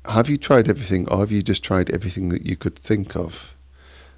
have 0.10 0.30
you 0.30 0.38
tried 0.38 0.70
everything 0.70 1.08
or 1.10 1.20
have 1.20 1.32
you 1.32 1.41
just 1.41 1.63
tried 1.63 1.89
everything 1.91 2.30
that 2.30 2.46
you 2.46 2.56
could 2.56 2.78
think 2.78 3.15
of? 3.15 3.56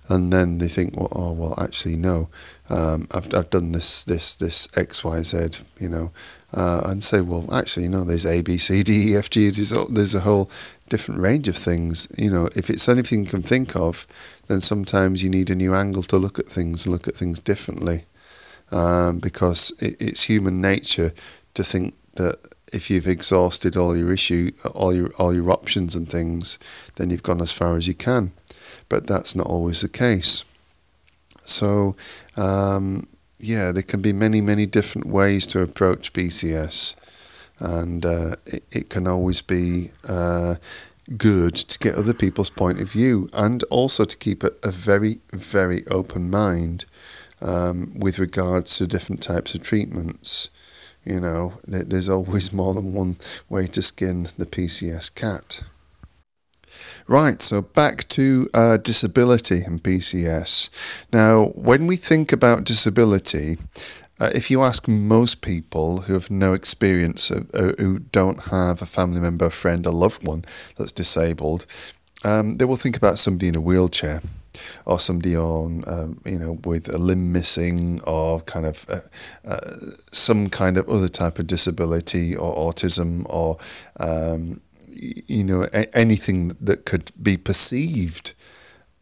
And 0.09 0.31
then 0.31 0.59
they 0.59 0.69
think, 0.69 0.95
well, 0.95 1.09
oh, 1.11 1.33
well, 1.33 1.55
actually, 1.59 1.97
no, 1.97 2.29
um, 2.69 3.07
I've, 3.13 3.33
I've 3.33 3.49
done 3.49 3.73
this, 3.73 4.05
this, 4.05 4.35
this 4.35 4.67
X, 4.77 5.03
Y, 5.03 5.21
Z, 5.21 5.65
you 5.79 5.89
know, 5.89 6.11
uh, 6.53 6.81
and 6.85 7.03
say, 7.03 7.19
well, 7.19 7.53
actually, 7.53 7.83
you 7.83 7.89
know, 7.89 8.05
there's 8.05 8.25
A, 8.25 8.41
B, 8.41 8.57
C, 8.57 8.83
D, 8.83 9.11
E, 9.11 9.17
F, 9.17 9.29
G. 9.29 9.49
There's 9.49 9.73
a, 9.73 9.83
there's 9.91 10.15
a 10.15 10.21
whole 10.21 10.49
different 10.89 11.19
range 11.19 11.49
of 11.49 11.57
things. 11.57 12.07
You 12.17 12.31
know, 12.31 12.47
if 12.55 12.69
it's 12.69 12.87
anything 12.87 13.25
you 13.25 13.29
can 13.29 13.41
think 13.41 13.75
of, 13.75 14.07
then 14.47 14.61
sometimes 14.61 15.23
you 15.23 15.29
need 15.29 15.49
a 15.49 15.55
new 15.55 15.75
angle 15.75 16.03
to 16.03 16.17
look 16.17 16.39
at 16.39 16.47
things 16.47 16.87
look 16.87 17.07
at 17.09 17.15
things 17.15 17.39
differently, 17.39 18.05
um, 18.71 19.19
because 19.19 19.73
it, 19.81 19.97
it's 19.99 20.23
human 20.23 20.61
nature 20.61 21.11
to 21.53 21.63
think 21.65 21.95
that 22.13 22.37
if 22.73 22.89
you've 22.89 23.07
exhausted 23.07 23.75
all 23.75 23.95
your 23.95 24.11
issue, 24.11 24.51
all 24.73 24.93
your 24.93 25.11
all 25.17 25.33
your 25.33 25.51
options 25.51 25.95
and 25.95 26.07
things, 26.07 26.59
then 26.95 27.09
you've 27.09 27.23
gone 27.23 27.41
as 27.41 27.51
far 27.51 27.75
as 27.77 27.87
you 27.87 27.93
can. 27.93 28.31
But 28.89 29.07
that's 29.07 29.35
not 29.35 29.47
always 29.47 29.81
the 29.81 29.89
case. 29.89 30.73
So. 31.41 31.95
Um, 32.35 33.07
yeah, 33.39 33.71
there 33.71 33.83
can 33.83 34.01
be 34.01 34.13
many, 34.13 34.41
many 34.41 34.65
different 34.65 35.07
ways 35.07 35.45
to 35.47 35.61
approach 35.61 36.13
PCS, 36.13 36.95
and 37.59 38.05
uh, 38.05 38.35
it, 38.45 38.63
it 38.71 38.89
can 38.89 39.07
always 39.07 39.41
be 39.41 39.91
uh, 40.07 40.55
good 41.15 41.55
to 41.55 41.79
get 41.79 41.95
other 41.95 42.13
people's 42.13 42.49
point 42.49 42.81
of 42.81 42.91
view 42.91 43.29
and 43.33 43.63
also 43.65 44.05
to 44.05 44.17
keep 44.17 44.43
a, 44.43 44.51
a 44.63 44.71
very, 44.71 45.15
very 45.31 45.85
open 45.87 46.29
mind 46.29 46.85
um, 47.41 47.91
with 47.97 48.19
regards 48.19 48.77
to 48.77 48.87
different 48.87 49.21
types 49.21 49.55
of 49.55 49.63
treatments. 49.63 50.49
You 51.07 51.21
know, 51.21 51.53
there's 51.65 52.09
always 52.09 52.51
more 52.61 52.73
than 52.73 52.93
one 52.93 53.15
way 53.49 53.67
to 53.67 53.81
skin 53.81 54.23
the 54.23 54.45
PCS 54.45 55.13
cat. 55.15 55.63
Right, 57.07 57.41
so 57.41 57.61
back 57.61 58.07
to 58.09 58.49
uh, 58.53 58.77
disability 58.77 59.61
and 59.61 59.81
PCS. 59.81 60.69
Now, 61.13 61.45
when 61.55 61.87
we 61.87 61.95
think 61.95 62.33
about 62.33 62.65
disability, 62.65 63.55
uh, 64.19 64.29
if 64.35 64.51
you 64.51 64.61
ask 64.61 64.87
most 64.87 65.41
people 65.41 66.01
who 66.01 66.13
have 66.13 66.29
no 66.29 66.53
experience, 66.53 67.29
of, 67.29 67.49
uh, 67.53 67.71
who 67.79 67.99
don't 67.99 68.45
have 68.45 68.81
a 68.81 68.85
family 68.85 69.21
member, 69.21 69.45
a 69.45 69.51
friend, 69.51 69.85
a 69.85 69.91
loved 69.91 70.27
one 70.27 70.43
that's 70.77 70.91
disabled, 70.91 71.65
um, 72.25 72.57
they 72.57 72.65
will 72.65 72.75
think 72.75 72.97
about 72.97 73.17
somebody 73.17 73.47
in 73.47 73.55
a 73.55 73.61
wheelchair 73.61 74.19
or 74.85 74.99
somebody 74.99 75.35
on, 75.35 75.83
um, 75.87 76.19
you 76.25 76.39
know, 76.39 76.59
with 76.65 76.93
a 76.93 76.97
limb 76.97 77.31
missing 77.31 78.01
or 78.05 78.41
kind 78.41 78.65
of 78.65 78.85
uh, 78.89 78.99
uh, 79.47 79.59
some 80.11 80.49
kind 80.49 80.77
of 80.77 80.87
other 80.89 81.07
type 81.07 81.39
of 81.39 81.47
disability 81.47 82.35
or 82.35 82.55
autism 82.55 83.25
or 83.29 83.57
um, 83.99 84.61
you 84.99 85.43
know, 85.43 85.65
a- 85.73 85.97
anything 85.97 86.49
that 86.59 86.85
could 86.85 87.11
be 87.21 87.37
perceived, 87.37 88.33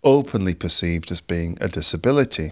openly 0.03 0.53
perceived 0.53 1.11
as 1.11 1.21
being 1.21 1.57
a 1.61 1.67
disability. 1.67 2.51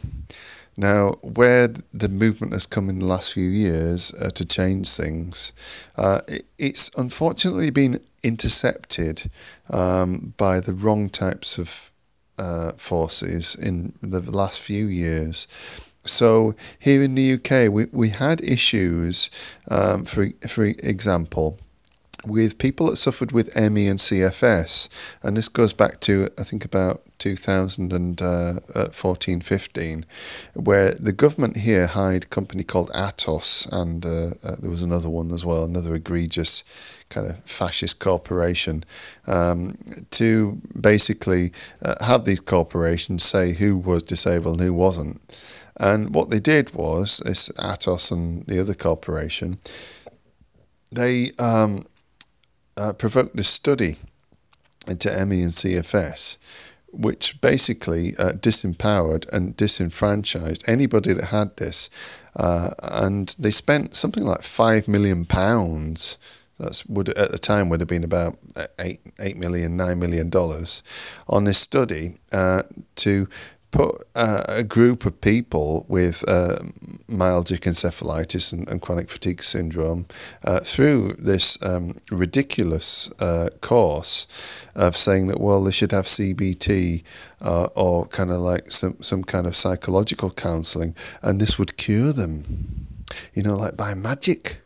Now, 0.75 1.11
where 1.21 1.67
the 1.93 2.09
movement 2.09 2.53
has 2.53 2.65
come 2.65 2.89
in 2.89 2.99
the 2.99 3.05
last 3.05 3.33
few 3.33 3.47
years 3.47 4.11
uh, 4.15 4.29
to 4.31 4.43
change 4.43 4.89
things, 4.89 5.53
uh, 5.97 6.21
it, 6.27 6.45
it's 6.57 6.89
unfortunately 6.97 7.69
been 7.69 7.99
intercepted 8.23 9.29
um, 9.69 10.33
by 10.37 10.59
the 10.59 10.73
wrong 10.73 11.09
types 11.09 11.59
of 11.59 11.91
uh, 12.37 12.71
forces 12.73 13.55
in 13.55 13.93
the 14.01 14.19
last 14.19 14.61
few 14.61 14.85
years. 14.85 15.47
So 16.05 16.55
here 16.79 17.01
in 17.01 17.15
the 17.15 17.33
UK, 17.33 17.71
we, 17.71 17.85
we 17.91 18.09
had 18.09 18.41
issues, 18.41 19.29
um, 19.69 20.03
for 20.05 20.29
for 20.47 20.65
example, 20.65 21.57
with 22.25 22.57
people 22.57 22.87
that 22.87 22.97
suffered 22.97 23.31
with 23.31 23.55
ME 23.55 23.87
and 23.87 23.99
CFS, 23.99 24.89
and 25.21 25.35
this 25.35 25.47
goes 25.47 25.73
back 25.73 25.99
to 26.01 26.29
I 26.37 26.43
think 26.43 26.65
about 26.65 27.01
2014 27.19 29.39
15, 29.39 30.05
where 30.55 30.93
the 30.93 31.13
government 31.13 31.57
here 31.57 31.87
hired 31.87 32.25
a 32.25 32.27
company 32.27 32.63
called 32.63 32.91
Atos, 32.91 33.67
and 33.71 34.05
uh, 34.05 34.31
uh, 34.43 34.55
there 34.59 34.69
was 34.69 34.83
another 34.83 35.09
one 35.09 35.31
as 35.31 35.45
well, 35.45 35.63
another 35.63 35.95
egregious 35.95 36.63
kind 37.09 37.29
of 37.29 37.39
fascist 37.43 37.99
corporation, 37.99 38.83
um, 39.27 39.75
to 40.11 40.61
basically 40.79 41.51
uh, 41.81 41.95
have 42.05 42.25
these 42.25 42.41
corporations 42.41 43.23
say 43.23 43.53
who 43.53 43.77
was 43.77 44.03
disabled 44.03 44.59
and 44.59 44.67
who 44.67 44.73
wasn't. 44.73 45.21
And 45.77 46.13
what 46.13 46.29
they 46.29 46.39
did 46.39 46.73
was, 46.73 47.19
this 47.19 47.49
Atos 47.49 48.11
and 48.11 48.45
the 48.45 48.59
other 48.59 48.73
corporation, 48.73 49.59
they 50.91 51.31
um, 51.39 51.83
uh, 52.77 52.93
provoked 52.93 53.35
this 53.35 53.49
study 53.49 53.95
into 54.87 55.09
ME 55.25 55.41
and 55.41 55.51
CFS, 55.51 56.37
which 56.91 57.39
basically 57.41 58.13
uh, 58.17 58.31
disempowered 58.31 59.27
and 59.29 59.55
disenfranchised 59.55 60.63
anybody 60.67 61.13
that 61.13 61.25
had 61.25 61.55
this. 61.57 61.89
Uh, 62.35 62.71
and 62.81 63.35
they 63.39 63.51
spent 63.51 63.95
something 63.95 64.25
like 64.25 64.41
five 64.41 64.87
million 64.87 65.25
pounds. 65.25 66.17
That's 66.59 66.85
would 66.85 67.09
at 67.09 67.31
the 67.31 67.39
time 67.39 67.69
would 67.69 67.79
have 67.79 67.89
been 67.89 68.03
about 68.03 68.37
eight 68.79 69.01
eight 69.19 69.37
million 69.37 69.75
nine 69.75 69.99
million 69.99 70.29
dollars 70.29 70.83
on 71.27 71.45
this 71.45 71.57
study 71.57 72.15
uh, 72.31 72.63
to 72.97 73.27
put 73.73 74.03
uh, 74.15 74.43
a 74.47 74.63
group 74.63 75.03
of 75.03 75.19
people 75.19 75.85
with 75.89 76.23
uh, 76.29 76.55
myalgic 77.07 77.61
encephalitis 77.61 78.53
and, 78.53 78.69
and, 78.69 78.81
chronic 78.81 79.09
fatigue 79.09 79.41
syndrome 79.41 80.05
uh, 80.43 80.59
through 80.59 81.13
this 81.13 81.61
um, 81.63 81.95
ridiculous 82.11 83.11
uh, 83.19 83.49
course 83.61 84.27
of 84.75 84.95
saying 84.95 85.27
that 85.27 85.39
well 85.39 85.63
they 85.63 85.71
should 85.71 85.91
have 85.91 86.05
CBT 86.05 87.03
uh, 87.41 87.67
or 87.75 88.05
kind 88.05 88.29
of 88.29 88.37
like 88.37 88.71
some 88.71 89.01
some 89.01 89.23
kind 89.23 89.47
of 89.47 89.55
psychological 89.55 90.29
counselling 90.29 90.95
and 91.23 91.41
this 91.41 91.57
would 91.57 91.75
cure 91.75 92.13
them, 92.13 92.43
you 93.33 93.41
know, 93.41 93.57
like 93.57 93.75
by 93.75 93.95
magic. 93.95 94.62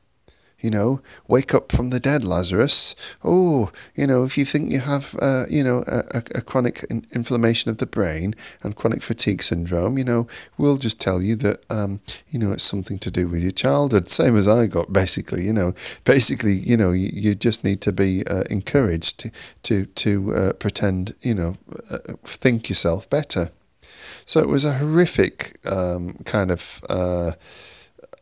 You 0.67 0.71
know, 0.71 1.01
wake 1.29 1.53
up 1.53 1.71
from 1.71 1.91
the 1.91 1.99
dead, 2.01 2.25
Lazarus. 2.25 2.93
Oh, 3.23 3.71
you 3.95 4.05
know, 4.05 4.25
if 4.25 4.37
you 4.37 4.43
think 4.43 4.69
you 4.69 4.81
have, 4.81 5.15
uh, 5.21 5.45
you 5.49 5.63
know, 5.63 5.85
a, 5.87 6.21
a 6.35 6.41
chronic 6.41 6.83
in- 6.89 7.05
inflammation 7.15 7.71
of 7.71 7.77
the 7.77 7.85
brain 7.85 8.33
and 8.63 8.75
chronic 8.75 9.01
fatigue 9.01 9.41
syndrome, 9.41 9.97
you 9.97 10.03
know, 10.03 10.27
we'll 10.57 10.75
just 10.75 10.99
tell 10.99 11.21
you 11.21 11.37
that, 11.37 11.65
um, 11.69 12.01
you 12.27 12.37
know, 12.37 12.51
it's 12.51 12.65
something 12.65 12.99
to 12.99 13.09
do 13.09 13.29
with 13.29 13.41
your 13.41 13.53
childhood. 13.53 14.09
Same 14.09 14.35
as 14.35 14.45
I 14.45 14.67
got, 14.67 14.91
basically. 14.91 15.43
You 15.45 15.53
know, 15.53 15.73
basically, 16.03 16.55
you 16.55 16.75
know, 16.75 16.91
you, 16.91 17.11
you 17.13 17.33
just 17.33 17.63
need 17.63 17.79
to 17.83 17.93
be 17.93 18.27
uh, 18.27 18.43
encouraged 18.49 19.19
to 19.19 19.31
to 19.63 19.85
to 19.85 20.33
uh, 20.35 20.53
pretend, 20.59 21.15
you 21.21 21.33
know, 21.33 21.55
uh, 21.89 21.99
think 22.23 22.67
yourself 22.67 23.09
better. 23.09 23.51
So 24.25 24.41
it 24.41 24.49
was 24.49 24.65
a 24.65 24.73
horrific 24.73 25.65
um, 25.65 26.15
kind 26.25 26.51
of 26.51 26.81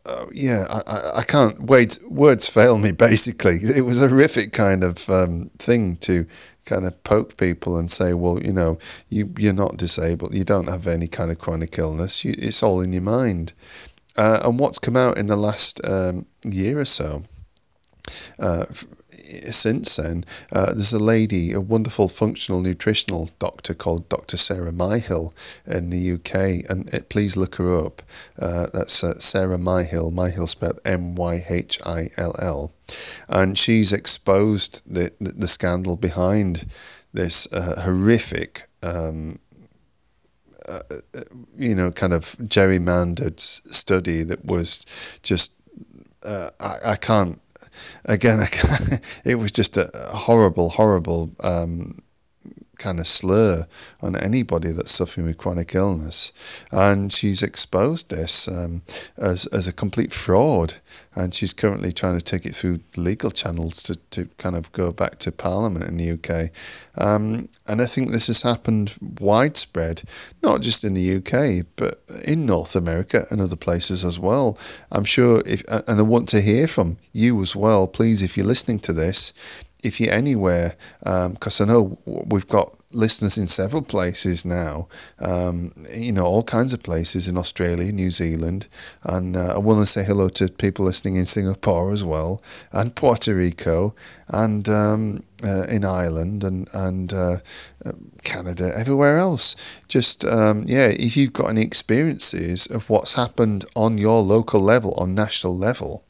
uh, 0.06 0.26
yeah, 0.34 0.66
I, 0.70 0.92
I, 0.92 1.18
I 1.20 1.24
can't 1.24 1.62
wait. 1.62 2.00
Words 2.10 2.50
fail 2.50 2.78
me. 2.78 2.92
Basically, 3.10 3.58
it 3.58 3.84
was 3.84 4.02
a 4.02 4.10
horrific 4.10 4.52
kind 4.52 4.84
of 4.84 5.10
um, 5.10 5.52
thing 5.58 5.98
to 5.98 6.26
kind 6.66 6.86
of 6.86 7.04
poke 7.04 7.38
people 7.38 7.78
and 7.78 7.90
say, 7.90 8.14
well, 8.14 8.42
you 8.42 8.54
know, 8.54 8.78
you 9.10 9.34
you're 9.38 9.54
not 9.54 9.78
disabled. 9.78 10.34
You 10.34 10.44
don't 10.44 10.70
have 10.70 10.88
any 10.88 11.08
kind 11.08 11.32
of 11.32 11.38
chronic 11.38 11.78
illness. 11.78 12.26
You, 12.26 12.34
it's 12.38 12.64
all 12.64 12.82
in 12.82 12.94
your 12.94 13.02
mind. 13.02 13.54
Uh, 14.18 14.40
and 14.46 14.60
what's 14.60 14.80
come 14.80 14.96
out 14.96 15.18
in 15.18 15.28
the 15.28 15.36
last 15.36 15.82
um, 15.86 16.26
year 16.46 16.80
or 16.80 16.86
so 16.86 17.24
uh, 18.40 18.66
since 19.52 19.96
then, 19.96 20.24
uh, 20.52 20.74
there's 20.74 20.94
a 20.94 21.04
lady, 21.04 21.52
a 21.52 21.62
wonderful 21.62 22.08
functional 22.08 22.62
nutritional 22.62 23.30
doctor 23.40 23.74
called 23.74 24.08
Dr. 24.10 24.38
Sarah 24.38 24.72
Myhill 24.72 25.34
in 25.66 25.90
the 25.90 26.12
UK, 26.14 26.70
and 26.70 26.94
it, 26.94 27.10
please 27.10 27.36
look 27.36 27.56
her 27.56 27.86
up. 27.86 28.02
Uh, 28.40 28.68
that's 28.74 29.04
uh, 29.04 29.16
Sarah 29.16 29.58
Myhill, 29.58 30.14
Myhill 30.14 30.48
spelled 30.48 30.80
M 30.86 31.16
Y 31.16 31.44
H 31.50 31.80
I 31.86 32.10
L 32.18 32.36
L, 32.40 32.72
and 33.28 33.58
she's 33.58 33.92
exposed 33.92 34.82
the 34.86 35.12
the, 35.20 35.48
scandal 35.48 35.96
behind 35.96 36.66
this 37.14 37.52
uh, 37.54 37.82
horrific. 37.82 38.64
Um, 38.84 39.40
uh, 40.68 40.80
uh, 40.90 41.22
you 41.56 41.76
know, 41.76 41.92
kind 41.92 42.12
of 42.12 42.36
gerrymandered 42.40 43.40
study 43.40 44.24
that 44.24 44.44
was 44.44 45.20
just 45.22 45.54
uh, 46.26 46.50
I, 46.60 46.78
I 46.86 46.96
can't 46.96 47.40
again, 48.06 48.40
it 49.26 49.36
was 49.36 49.52
just 49.52 49.78
a 49.78 49.90
horrible, 50.14 50.70
horrible 50.70 51.32
um, 51.44 52.00
kind 52.78 53.00
of 53.00 53.08
slur 53.08 53.66
on 54.02 54.16
anybody 54.16 54.72
that's 54.72 54.92
suffering 54.92 55.26
with 55.26 55.38
chronic 55.38 55.76
illness. 55.76 56.32
And 56.72 57.12
she's 57.12 57.42
exposed 57.42 58.10
this 58.10 58.48
um, 58.48 58.82
as, 59.18 59.46
as 59.48 59.68
a 59.68 59.74
complete 59.74 60.12
fraud. 60.12 60.76
And 61.18 61.34
she's 61.34 61.54
currently 61.54 61.94
trying 61.94 62.18
to 62.18 62.24
take 62.24 62.46
it 62.46 62.54
through 62.54 62.82
legal 62.98 63.32
channels 63.32 63.82
to, 63.84 63.96
to 64.12 64.26
kind 64.38 64.56
of 64.56 64.72
go 64.74 64.92
back 64.92 65.18
to 65.20 65.32
Parliament 65.32 65.86
in 65.86 65.98
the 65.98 66.12
UK. 66.12 66.52
Um, 67.02 67.48
and 67.68 67.82
I 67.82 67.86
think 67.86 68.10
this 68.10 68.28
has 68.28 68.42
happened 68.42 68.96
widespread, 69.20 70.04
not 70.44 70.62
just 70.62 70.84
in 70.84 70.94
the 70.94 71.16
UK, 71.18 71.66
but 71.78 72.02
in 72.26 72.46
North 72.46 72.76
America 72.76 73.26
and 73.32 73.40
other 73.40 73.56
places 73.56 74.04
as 74.04 74.20
well. 74.20 74.58
I'm 74.92 75.06
sure 75.06 75.42
if, 75.46 75.64
and 75.70 76.00
I 76.00 76.04
want 76.04 76.28
to 76.30 76.42
hear 76.42 76.68
from 76.68 76.98
you 77.14 77.42
as 77.42 77.56
well, 77.56 77.88
please, 77.88 78.22
if 78.22 78.36
you're 78.36 78.46
listening 78.46 78.80
to 78.80 78.94
this, 78.94 79.65
if 79.86 80.00
you're 80.02 80.14
anywhere, 80.14 80.76
because 81.00 81.62
um, 81.62 81.70
I 81.70 81.72
know 81.72 81.98
we've 82.06 82.48
got 82.48 82.76
listeners 82.92 83.38
in 83.38 83.46
several 83.46 83.84
places 83.84 84.44
now, 84.44 84.88
um, 85.20 85.74
you 85.94 86.12
know, 86.12 86.26
all 86.26 86.44
kinds 86.44 86.74
of 86.74 86.82
places 86.82 87.28
in 87.28 87.38
Australia, 87.38 87.92
New 87.92 88.10
Zealand, 88.10 88.68
and 89.04 89.38
uh, 89.38 89.54
I 89.56 89.58
want 89.60 89.80
to 89.80 89.86
say 89.86 90.04
hello 90.04 90.28
to 90.30 90.48
people 90.48 90.86
listening 90.86 91.18
in 91.18 91.26
Singapore 91.26 91.92
as 91.92 92.04
well, 92.04 92.42
and 92.72 92.96
Puerto 92.96 93.36
Rico, 93.36 93.94
and 94.30 94.68
um, 94.68 95.24
uh, 95.44 95.66
in 95.70 95.86
Ireland, 95.86 96.44
and 96.44 96.68
and 96.74 97.14
uh, 97.14 97.38
Canada, 98.24 98.72
everywhere 98.76 99.18
else. 99.18 99.80
Just 99.88 100.26
um, 100.26 100.64
yeah, 100.66 100.88
if 100.88 101.16
you've 101.16 101.34
got 101.34 101.50
any 101.52 101.62
experiences 101.62 102.66
of 102.66 102.90
what's 102.90 103.14
happened 103.14 103.66
on 103.76 104.00
your 104.00 104.22
local 104.22 104.62
level, 104.62 104.96
on 104.98 105.14
national 105.14 105.56
level 105.56 106.05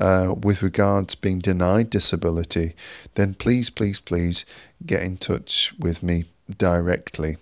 uh, 0.00 0.34
with 0.42 0.62
regards 0.62 1.14
being 1.14 1.38
denied 1.38 1.90
disability, 1.90 2.72
then 3.14 3.34
please, 3.34 3.70
please, 3.70 4.00
please 4.00 4.44
get 4.84 5.02
in 5.02 5.16
touch 5.18 5.74
with 5.78 6.02
me 6.02 6.24
directly. 6.56 7.36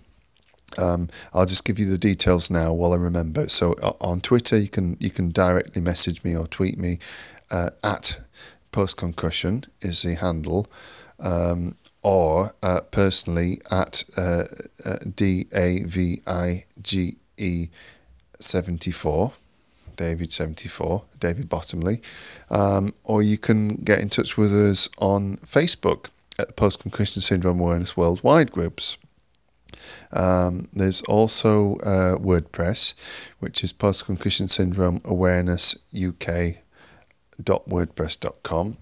Um, 0.77 1.07
I'll 1.33 1.45
just 1.45 1.65
give 1.65 1.79
you 1.79 1.89
the 1.89 1.97
details 1.97 2.51
now 2.51 2.73
while 2.73 2.93
I 2.93 2.97
remember. 2.97 3.47
So 3.49 3.71
on 4.01 4.19
Twitter, 4.19 4.57
you 4.57 4.69
can 4.69 4.97
you 4.99 5.09
can 5.09 5.31
directly 5.31 5.81
message 5.81 6.23
me 6.23 6.35
or 6.35 6.47
tweet 6.47 6.77
me 6.77 6.99
uh, 7.49 7.69
at 7.83 8.19
post 8.71 8.97
concussion 8.97 9.63
is 9.81 10.03
the 10.03 10.15
handle, 10.15 10.67
um, 11.19 11.75
or 12.03 12.51
uh, 12.61 12.81
personally 12.91 13.59
at 13.71 14.03
uh, 14.15 14.43
uh 14.85 14.97
D 15.15 15.47
A 15.53 15.83
V 15.83 16.21
I 16.27 16.65
G 16.81 17.17
E 17.37 17.69
seventy 18.35 18.91
four. 18.91 19.31
David74, 19.99 21.03
David 21.19 21.49
Bottomley, 21.49 22.01
um, 22.49 22.93
or 23.03 23.21
you 23.21 23.37
can 23.37 23.75
get 23.75 23.99
in 23.99 24.09
touch 24.09 24.37
with 24.37 24.53
us 24.53 24.89
on 24.97 25.37
Facebook 25.37 26.09
at 26.39 26.55
Post 26.55 26.81
Concussion 26.81 27.21
Syndrome 27.21 27.59
Awareness 27.59 27.97
Worldwide 27.97 28.51
groups. 28.51 28.97
Um, 30.11 30.69
there's 30.73 31.01
also 31.03 31.75
uh, 31.77 32.17
WordPress, 32.17 32.93
which 33.39 33.63
is 33.63 33.73
Post 33.73 34.05
Concussion 34.05 34.47
Syndrome 34.47 35.01
Awareness 35.05 35.75
uk 35.93 36.29
UK.wordpress.com. 37.39 38.77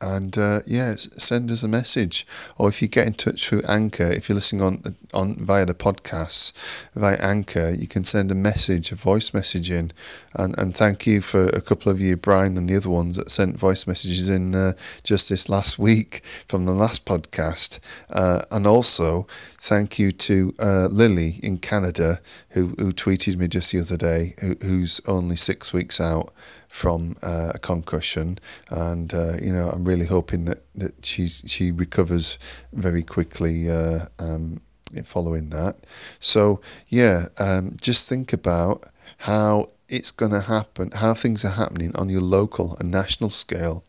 and 0.00 0.36
uh, 0.38 0.60
yeah, 0.66 0.94
send 0.96 1.50
us 1.50 1.62
a 1.62 1.68
message. 1.68 2.26
Or 2.56 2.68
if 2.68 2.80
you 2.82 2.88
get 2.88 3.06
in 3.06 3.12
touch 3.12 3.48
through 3.48 3.62
Anchor, 3.68 4.10
if 4.10 4.28
you're 4.28 4.34
listening 4.34 4.62
on 4.62 4.82
on 5.12 5.34
via 5.34 5.66
the 5.66 5.74
podcast 5.74 6.52
via 6.94 7.16
Anchor, 7.16 7.70
you 7.70 7.86
can 7.86 8.04
send 8.04 8.30
a 8.30 8.34
message, 8.34 8.92
a 8.92 8.94
voice 8.94 9.34
message 9.34 9.70
in. 9.70 9.92
And 10.34 10.58
and 10.58 10.74
thank 10.74 11.06
you 11.06 11.20
for 11.20 11.48
a 11.48 11.60
couple 11.60 11.90
of 11.92 12.00
you, 12.00 12.16
Brian 12.16 12.56
and 12.56 12.68
the 12.68 12.76
other 12.76 12.90
ones 12.90 13.16
that 13.16 13.30
sent 13.30 13.58
voice 13.58 13.86
messages 13.86 14.28
in 14.28 14.54
uh, 14.54 14.72
just 15.04 15.28
this 15.28 15.48
last 15.48 15.78
week 15.88 16.22
from 16.24 16.64
the 16.64 16.72
last 16.72 17.06
podcast. 17.06 17.78
Uh, 18.10 18.42
and 18.50 18.66
also 18.66 19.26
thank 19.60 19.98
you 19.98 20.10
to 20.10 20.54
uh, 20.58 20.88
Lily 20.90 21.34
in 21.42 21.58
Canada 21.58 22.20
who 22.50 22.68
who 22.78 22.90
tweeted 22.90 23.36
me 23.36 23.46
just 23.46 23.70
the 23.72 23.80
other 23.80 23.96
day, 23.96 24.34
who, 24.40 24.54
who's 24.66 25.00
only 25.06 25.36
six 25.36 25.72
weeks 25.72 26.00
out 26.00 26.30
from 26.66 27.14
uh, 27.22 27.52
a 27.54 27.58
concussion, 27.58 28.38
and 28.70 29.12
uh, 29.12 29.34
you 29.40 29.52
know 29.52 29.68
I'm 29.68 29.84
really 29.84 30.06
hoping 30.06 30.46
that 30.46 30.60
that 30.74 31.04
she's 31.04 31.44
she 31.46 31.70
recovers 31.70 32.38
very 32.72 33.02
quickly. 33.02 33.70
Uh, 33.70 34.06
um, 34.18 34.60
following 35.04 35.50
that, 35.50 35.76
so 36.18 36.60
yeah, 36.88 37.26
um, 37.38 37.76
just 37.80 38.08
think 38.08 38.32
about 38.32 38.86
how 39.18 39.66
it's 39.88 40.10
going 40.10 40.32
to 40.32 40.40
happen, 40.40 40.90
how 40.96 41.14
things 41.14 41.44
are 41.44 41.50
happening 41.62 41.94
on 41.94 42.08
your 42.08 42.22
local 42.22 42.76
and 42.80 42.90
national 42.90 43.30
scale. 43.30 43.84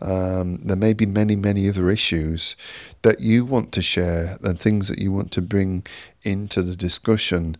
Um, 0.00 0.58
there 0.58 0.76
may 0.76 0.92
be 0.92 1.06
many, 1.06 1.36
many 1.36 1.68
other 1.68 1.90
issues 1.90 2.56
that 3.02 3.20
you 3.20 3.44
want 3.44 3.72
to 3.72 3.82
share 3.82 4.36
and 4.42 4.58
things 4.58 4.88
that 4.88 4.98
you 4.98 5.12
want 5.12 5.32
to 5.32 5.42
bring 5.42 5.84
into 6.22 6.62
the 6.62 6.76
discussion 6.76 7.56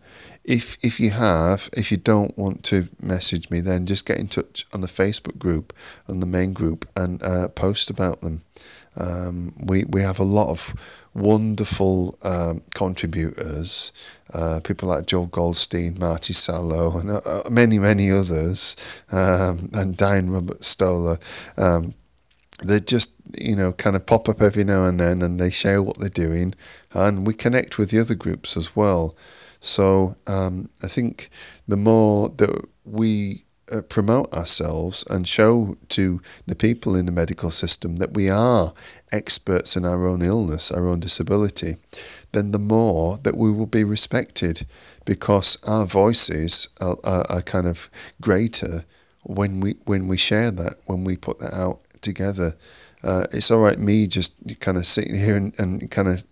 if 0.47 0.77
if 0.81 0.99
you 0.99 1.11
have, 1.11 1.69
if 1.73 1.91
you 1.91 1.97
don't 1.97 2.35
want 2.37 2.63
to 2.63 2.87
message 3.01 3.49
me, 3.51 3.59
then 3.59 3.85
just 3.85 4.05
get 4.05 4.17
in 4.17 4.27
touch 4.27 4.65
on 4.73 4.79
the 4.79 4.87
Facebook 4.87 5.37
group, 5.37 5.73
on 6.07 6.21
the 6.21 6.25
main 6.25 6.53
group, 6.53 6.87
and 6.95 7.21
uh, 7.21 7.49
post 7.49 7.89
about 7.89 8.21
them. 8.21 8.41
Um, 8.97 9.53
we 9.63 9.85
we 9.85 10.01
have 10.01 10.19
a 10.19 10.23
lot 10.23 10.49
of 10.49 10.73
wonderful 11.13 12.17
um, 12.23 12.61
contributors, 12.73 13.91
uh, 14.33 14.59
people 14.63 14.89
like 14.89 15.07
Joel 15.07 15.27
Goldstein, 15.27 15.97
Marty 15.99 16.33
Sallow, 16.33 16.99
and 16.99 17.11
uh, 17.11 17.21
uh 17.25 17.49
many 17.49 17.79
many 17.79 18.11
others, 18.11 19.03
um, 19.11 19.69
and 19.73 19.97
Diane 19.97 20.29
Roberts 20.29 20.67
Stoller. 20.67 21.17
Um, 21.57 21.93
they 22.63 22.79
just 22.79 23.13
you 23.37 23.55
know 23.55 23.71
kind 23.73 23.95
of 23.95 24.05
pop 24.05 24.29
up 24.29 24.41
every 24.41 24.63
now 24.63 24.83
and 24.83 24.99
then, 24.99 25.21
and 25.21 25.39
they 25.39 25.49
share 25.49 25.81
what 25.81 25.99
they're 25.99 26.09
doing, 26.09 26.53
and 26.93 27.25
we 27.25 27.33
connect 27.33 27.77
with 27.77 27.91
the 27.91 27.99
other 27.99 28.15
groups 28.15 28.57
as 28.57 28.75
well. 28.75 29.15
So 29.59 30.15
um, 30.27 30.69
I 30.83 30.87
think 30.87 31.29
the 31.67 31.77
more 31.77 32.29
that 32.29 32.67
we 32.85 33.43
uh, 33.71 33.81
promote 33.81 34.33
ourselves 34.33 35.05
and 35.09 35.27
show 35.27 35.75
to 35.89 36.21
the 36.45 36.55
people 36.55 36.95
in 36.95 37.05
the 37.05 37.11
medical 37.11 37.51
system 37.51 37.97
that 37.97 38.13
we 38.13 38.29
are 38.29 38.73
experts 39.11 39.75
in 39.75 39.85
our 39.85 40.07
own 40.07 40.21
illness, 40.21 40.71
our 40.71 40.87
own 40.87 40.99
disability, 40.99 41.73
then 42.31 42.51
the 42.51 42.59
more 42.59 43.17
that 43.19 43.37
we 43.37 43.51
will 43.51 43.65
be 43.65 43.83
respected 43.83 44.65
because 45.05 45.57
our 45.65 45.85
voices 45.85 46.69
are, 46.79 46.97
are, 47.03 47.25
are 47.29 47.41
kind 47.41 47.67
of 47.67 47.89
greater 48.21 48.85
when 49.23 49.59
we 49.59 49.75
when 49.85 50.07
we 50.07 50.17
share 50.17 50.51
that, 50.51 50.75
when 50.85 51.03
we 51.03 51.17
put 51.17 51.39
that 51.39 51.53
out 51.53 51.79
together. 52.01 52.53
Uh, 53.03 53.25
it's 53.31 53.51
all 53.51 53.59
right 53.59 53.77
me 53.77 54.07
just 54.07 54.59
kind 54.59 54.77
of 54.77 54.85
sitting 54.85 55.15
here 55.15 55.37
and, 55.37 55.57
and 55.59 55.91
kind 55.91 56.07
of 56.07 56.23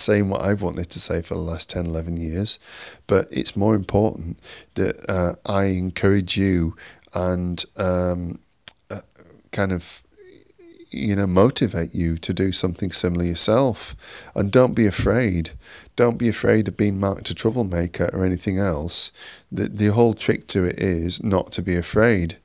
saying 0.00 0.28
what 0.28 0.42
I've 0.42 0.62
wanted 0.62 0.90
to 0.90 0.98
say 0.98 1.22
for 1.22 1.34
the 1.34 1.40
last 1.40 1.70
10, 1.70 1.86
11 1.86 2.16
years. 2.16 2.58
But 3.06 3.26
it's 3.30 3.56
more 3.56 3.74
important 3.74 4.40
that 4.74 5.08
uh, 5.08 5.34
I 5.50 5.66
encourage 5.66 6.36
you 6.36 6.76
and 7.14 7.64
um, 7.76 8.40
uh, 8.90 9.00
kind 9.52 9.72
of 9.72 10.02
you 10.90 11.14
know 11.14 11.26
motivate 11.26 11.94
you 11.94 12.16
to 12.18 12.34
do 12.34 12.50
something 12.50 12.90
similar 12.90 13.24
yourself 13.24 13.94
and 14.34 14.50
don't 14.50 14.74
be 14.74 14.86
afraid 14.86 15.50
don't 15.94 16.18
be 16.18 16.28
afraid 16.28 16.66
of 16.66 16.76
being 16.76 16.98
marked 16.98 17.30
a 17.30 17.34
troublemaker 17.34 18.10
or 18.12 18.24
anything 18.24 18.58
else 18.58 19.12
the, 19.52 19.64
the 19.64 19.92
whole 19.92 20.14
trick 20.14 20.48
to 20.48 20.64
it 20.64 20.78
is 20.78 21.22
not 21.22 21.52
to 21.52 21.62
be 21.62 21.76
afraid 21.76 22.36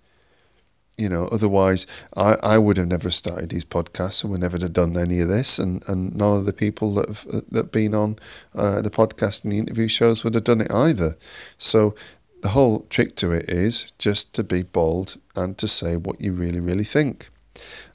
you 0.98 1.10
know, 1.10 1.28
otherwise 1.32 1.86
I, 2.16 2.38
I 2.42 2.58
would 2.58 2.78
have 2.78 2.88
never 2.88 3.10
started 3.12 3.50
these 3.50 3.66
podcasts 3.66 4.24
and 4.24 4.32
would 4.32 4.42
never 4.42 4.58
have 4.58 4.74
done 4.74 4.98
any 4.98 5.20
of 5.20 5.28
this, 5.28 5.60
and, 5.60 5.84
and 5.90 6.16
none 6.16 6.38
of 6.38 6.46
the 6.46 6.54
people 6.54 6.94
that 6.96 7.10
have 7.10 7.26
that 7.52 7.72
been 7.72 7.94
on 7.94 8.16
uh, 8.54 8.82
the 8.82 8.90
podcast 8.90 9.44
and 9.44 9.52
the 9.52 9.60
interview 9.60 9.88
shows 9.88 10.24
would 10.24 10.36
have 10.36 10.46
done 10.46 10.62
it 10.62 10.74
either. 10.74 11.16
So 11.58 11.96
the 12.42 12.50
whole 12.50 12.82
trick 12.90 13.16
to 13.18 13.32
it 13.32 13.50
is 13.50 13.92
just 14.00 14.34
to 14.36 14.44
be 14.44 14.64
bold 14.64 15.18
and 15.36 15.58
to 15.58 15.68
say 15.68 15.98
what 15.98 16.22
you 16.22 16.32
really 16.32 16.60
really 16.60 16.84
think, 16.86 17.30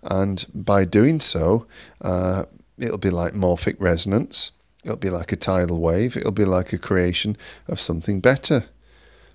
and 0.03 0.45
by 0.55 0.85
doing 0.85 1.21
so, 1.21 1.67
uh, 2.03 2.45
it'll 2.79 2.99
be 2.99 3.11
like 3.11 3.33
morphic 3.33 3.81
resonance. 3.81 4.53
It'll 4.85 4.97
be 4.97 5.11
like 5.11 5.31
a 5.31 5.37
tidal 5.37 5.81
wave. 5.81 6.17
It'll 6.17 6.33
be 6.33 6.47
like 6.47 6.73
a 6.73 6.79
creation 6.79 7.37
of 7.69 7.79
something 7.79 8.21
better. 8.21 8.65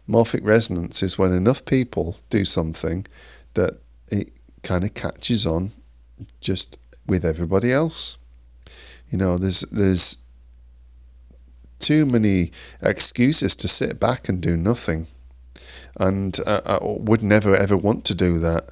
Morphic 0.10 0.44
resonance 0.44 1.04
is 1.04 1.20
when 1.20 1.32
enough 1.32 1.66
people 1.66 2.18
do 2.30 2.46
something 2.46 3.06
that 3.56 3.82
it 4.08 4.30
kind 4.64 4.84
of 4.84 4.94
catches 4.94 5.46
on 5.46 5.72
just 6.40 6.78
with 7.08 7.26
everybody 7.26 7.72
else. 7.72 8.18
You 9.10 9.18
know, 9.18 9.38
there's 9.38 9.62
there's 9.62 10.18
too 11.80 12.06
many 12.06 12.52
excuses 12.82 13.56
to 13.58 13.68
sit 13.68 14.00
back 14.00 14.28
and 14.30 14.42
do 14.42 14.56
nothing, 14.56 15.08
and 16.00 16.38
I, 16.48 16.62
I 16.66 16.78
would 16.82 17.22
never 17.22 17.56
ever 17.56 17.78
want 17.78 18.06
to 18.06 18.16
do 18.16 18.40
that. 18.40 18.72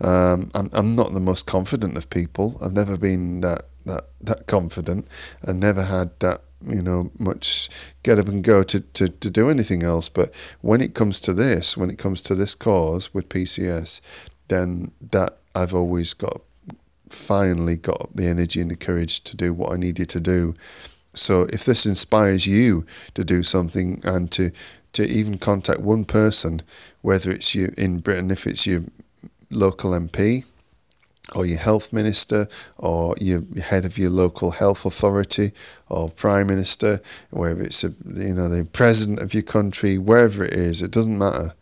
Um, 0.00 0.50
I'm 0.54 0.70
I'm 0.72 0.96
not 0.96 1.12
the 1.12 1.20
most 1.20 1.46
confident 1.46 1.96
of 1.96 2.10
people. 2.10 2.58
I've 2.62 2.74
never 2.74 2.96
been 2.96 3.40
that 3.42 3.62
that 3.84 4.04
that 4.20 4.46
confident, 4.46 5.06
and 5.42 5.60
never 5.60 5.84
had 5.84 6.18
that 6.20 6.40
you 6.60 6.82
know 6.82 7.10
much 7.18 7.68
get 8.02 8.18
up 8.18 8.28
and 8.28 8.42
go 8.42 8.62
to, 8.62 8.80
to, 8.80 9.08
to 9.08 9.30
do 9.30 9.50
anything 9.50 9.82
else. 9.82 10.08
But 10.08 10.34
when 10.60 10.80
it 10.80 10.94
comes 10.94 11.20
to 11.20 11.32
this, 11.32 11.76
when 11.76 11.90
it 11.90 11.98
comes 11.98 12.22
to 12.22 12.34
this 12.34 12.54
cause 12.54 13.12
with 13.12 13.28
PCS, 13.28 14.00
then 14.48 14.92
that 15.00 15.38
I've 15.54 15.74
always 15.74 16.14
got 16.14 16.40
finally 17.08 17.76
got 17.76 18.14
the 18.14 18.26
energy 18.26 18.60
and 18.60 18.70
the 18.70 18.76
courage 18.76 19.22
to 19.24 19.36
do 19.36 19.54
what 19.54 19.72
I 19.72 19.76
needed 19.76 20.08
to 20.10 20.20
do. 20.20 20.54
So 21.14 21.42
if 21.44 21.64
this 21.64 21.86
inspires 21.86 22.46
you 22.46 22.84
to 23.14 23.24
do 23.24 23.42
something 23.42 24.00
and 24.04 24.30
to 24.32 24.50
to 24.92 25.06
even 25.06 25.36
contact 25.36 25.80
one 25.80 26.04
person, 26.06 26.62
whether 27.02 27.30
it's 27.30 27.54
you 27.54 27.70
in 27.76 27.98
Britain, 27.98 28.30
if 28.30 28.46
it's 28.46 28.66
your 28.66 28.82
local 29.50 29.90
MP 29.90 30.44
or 31.34 31.44
your 31.44 31.58
health 31.58 31.92
minister 31.92 32.46
or 32.78 33.14
your 33.20 33.42
head 33.64 33.84
of 33.84 33.98
your 33.98 34.10
local 34.10 34.52
health 34.52 34.86
authority 34.86 35.50
or 35.88 36.08
prime 36.08 36.46
minister, 36.46 37.00
whether 37.30 37.62
it's 37.62 37.82
a, 37.82 37.92
you 38.04 38.34
know 38.34 38.48
the 38.48 38.64
president 38.64 39.20
of 39.20 39.34
your 39.34 39.42
country, 39.42 39.98
wherever 39.98 40.44
it 40.44 40.52
is, 40.52 40.82
it 40.82 40.92
doesn't 40.92 41.18
matter. 41.18 41.54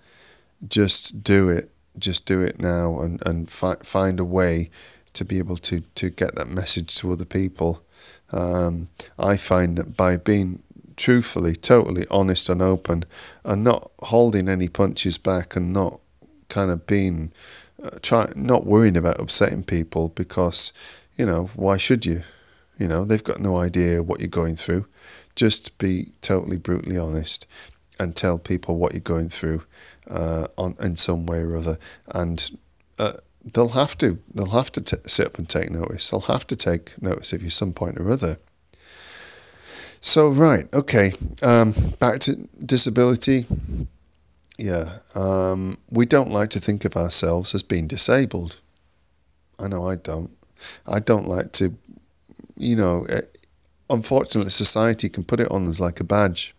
Just 0.68 1.24
do 1.24 1.48
it 1.48 1.70
just 1.98 2.26
do 2.26 2.42
it 2.42 2.60
now 2.60 2.98
and, 3.00 3.24
and 3.26 3.50
fi- 3.50 3.76
find 3.82 4.18
a 4.18 4.24
way 4.24 4.70
to 5.12 5.24
be 5.24 5.38
able 5.38 5.56
to, 5.56 5.80
to 5.94 6.10
get 6.10 6.34
that 6.34 6.48
message 6.48 6.96
to 6.96 7.12
other 7.12 7.24
people. 7.24 7.82
Um, 8.32 8.88
I 9.18 9.36
find 9.36 9.78
that 9.78 9.96
by 9.96 10.16
being 10.16 10.62
truthfully, 10.96 11.54
totally 11.54 12.04
honest 12.10 12.48
and 12.48 12.60
open, 12.60 13.04
and 13.44 13.62
not 13.62 13.90
holding 14.00 14.48
any 14.48 14.68
punches 14.68 15.18
back, 15.18 15.54
and 15.54 15.72
not 15.72 16.00
kind 16.48 16.70
of 16.70 16.86
being 16.86 17.32
uh, 17.84 17.98
try 18.02 18.32
not 18.34 18.66
worrying 18.66 18.96
about 18.96 19.20
upsetting 19.20 19.62
people 19.62 20.08
because 20.08 20.72
you 21.16 21.26
know 21.26 21.50
why 21.54 21.76
should 21.76 22.06
you? 22.06 22.22
You 22.78 22.88
know 22.88 23.04
they've 23.04 23.22
got 23.22 23.40
no 23.40 23.56
idea 23.58 24.02
what 24.02 24.20
you're 24.20 24.28
going 24.28 24.56
through. 24.56 24.86
Just 25.36 25.78
be 25.78 26.08
totally 26.22 26.56
brutally 26.56 26.98
honest 26.98 27.46
and 27.98 28.16
tell 28.16 28.38
people 28.38 28.76
what 28.76 28.92
you're 28.92 29.00
going 29.00 29.28
through 29.28 29.62
uh, 30.10 30.46
on 30.56 30.74
in 30.80 30.96
some 30.96 31.26
way 31.26 31.40
or 31.40 31.56
other, 31.56 31.76
and 32.14 32.50
uh, 32.98 33.12
they'll 33.44 33.68
have 33.70 33.96
to 33.98 34.18
they'll 34.32 34.50
have 34.50 34.72
to 34.72 34.80
t- 34.80 34.96
sit 35.06 35.26
up 35.26 35.38
and 35.38 35.48
take 35.48 35.70
notice. 35.70 36.10
They'll 36.10 36.20
have 36.20 36.46
to 36.48 36.56
take 36.56 37.00
notice 37.02 37.32
of 37.32 37.42
you 37.42 37.50
some 37.50 37.72
point 37.72 37.98
or 37.98 38.10
other. 38.10 38.36
So 40.00 40.28
right, 40.28 40.66
okay, 40.74 41.12
um, 41.42 41.72
back 41.98 42.20
to 42.20 42.36
disability. 42.64 43.44
Yeah, 44.58 44.84
um, 45.16 45.78
we 45.90 46.06
don't 46.06 46.30
like 46.30 46.50
to 46.50 46.60
think 46.60 46.84
of 46.84 46.96
ourselves 46.96 47.54
as 47.54 47.62
being 47.62 47.88
disabled. 47.88 48.60
I 49.58 49.68
know 49.68 49.88
I 49.88 49.96
don't. 49.96 50.30
I 50.86 51.00
don't 51.00 51.26
like 51.26 51.52
to, 51.54 51.76
you 52.56 52.76
know. 52.76 53.06
Eh, 53.10 53.22
unfortunately, 53.90 54.50
society 54.50 55.08
can 55.08 55.24
put 55.24 55.40
it 55.40 55.50
on 55.50 55.68
as 55.68 55.80
like 55.80 56.00
a 56.00 56.04
badge 56.04 56.54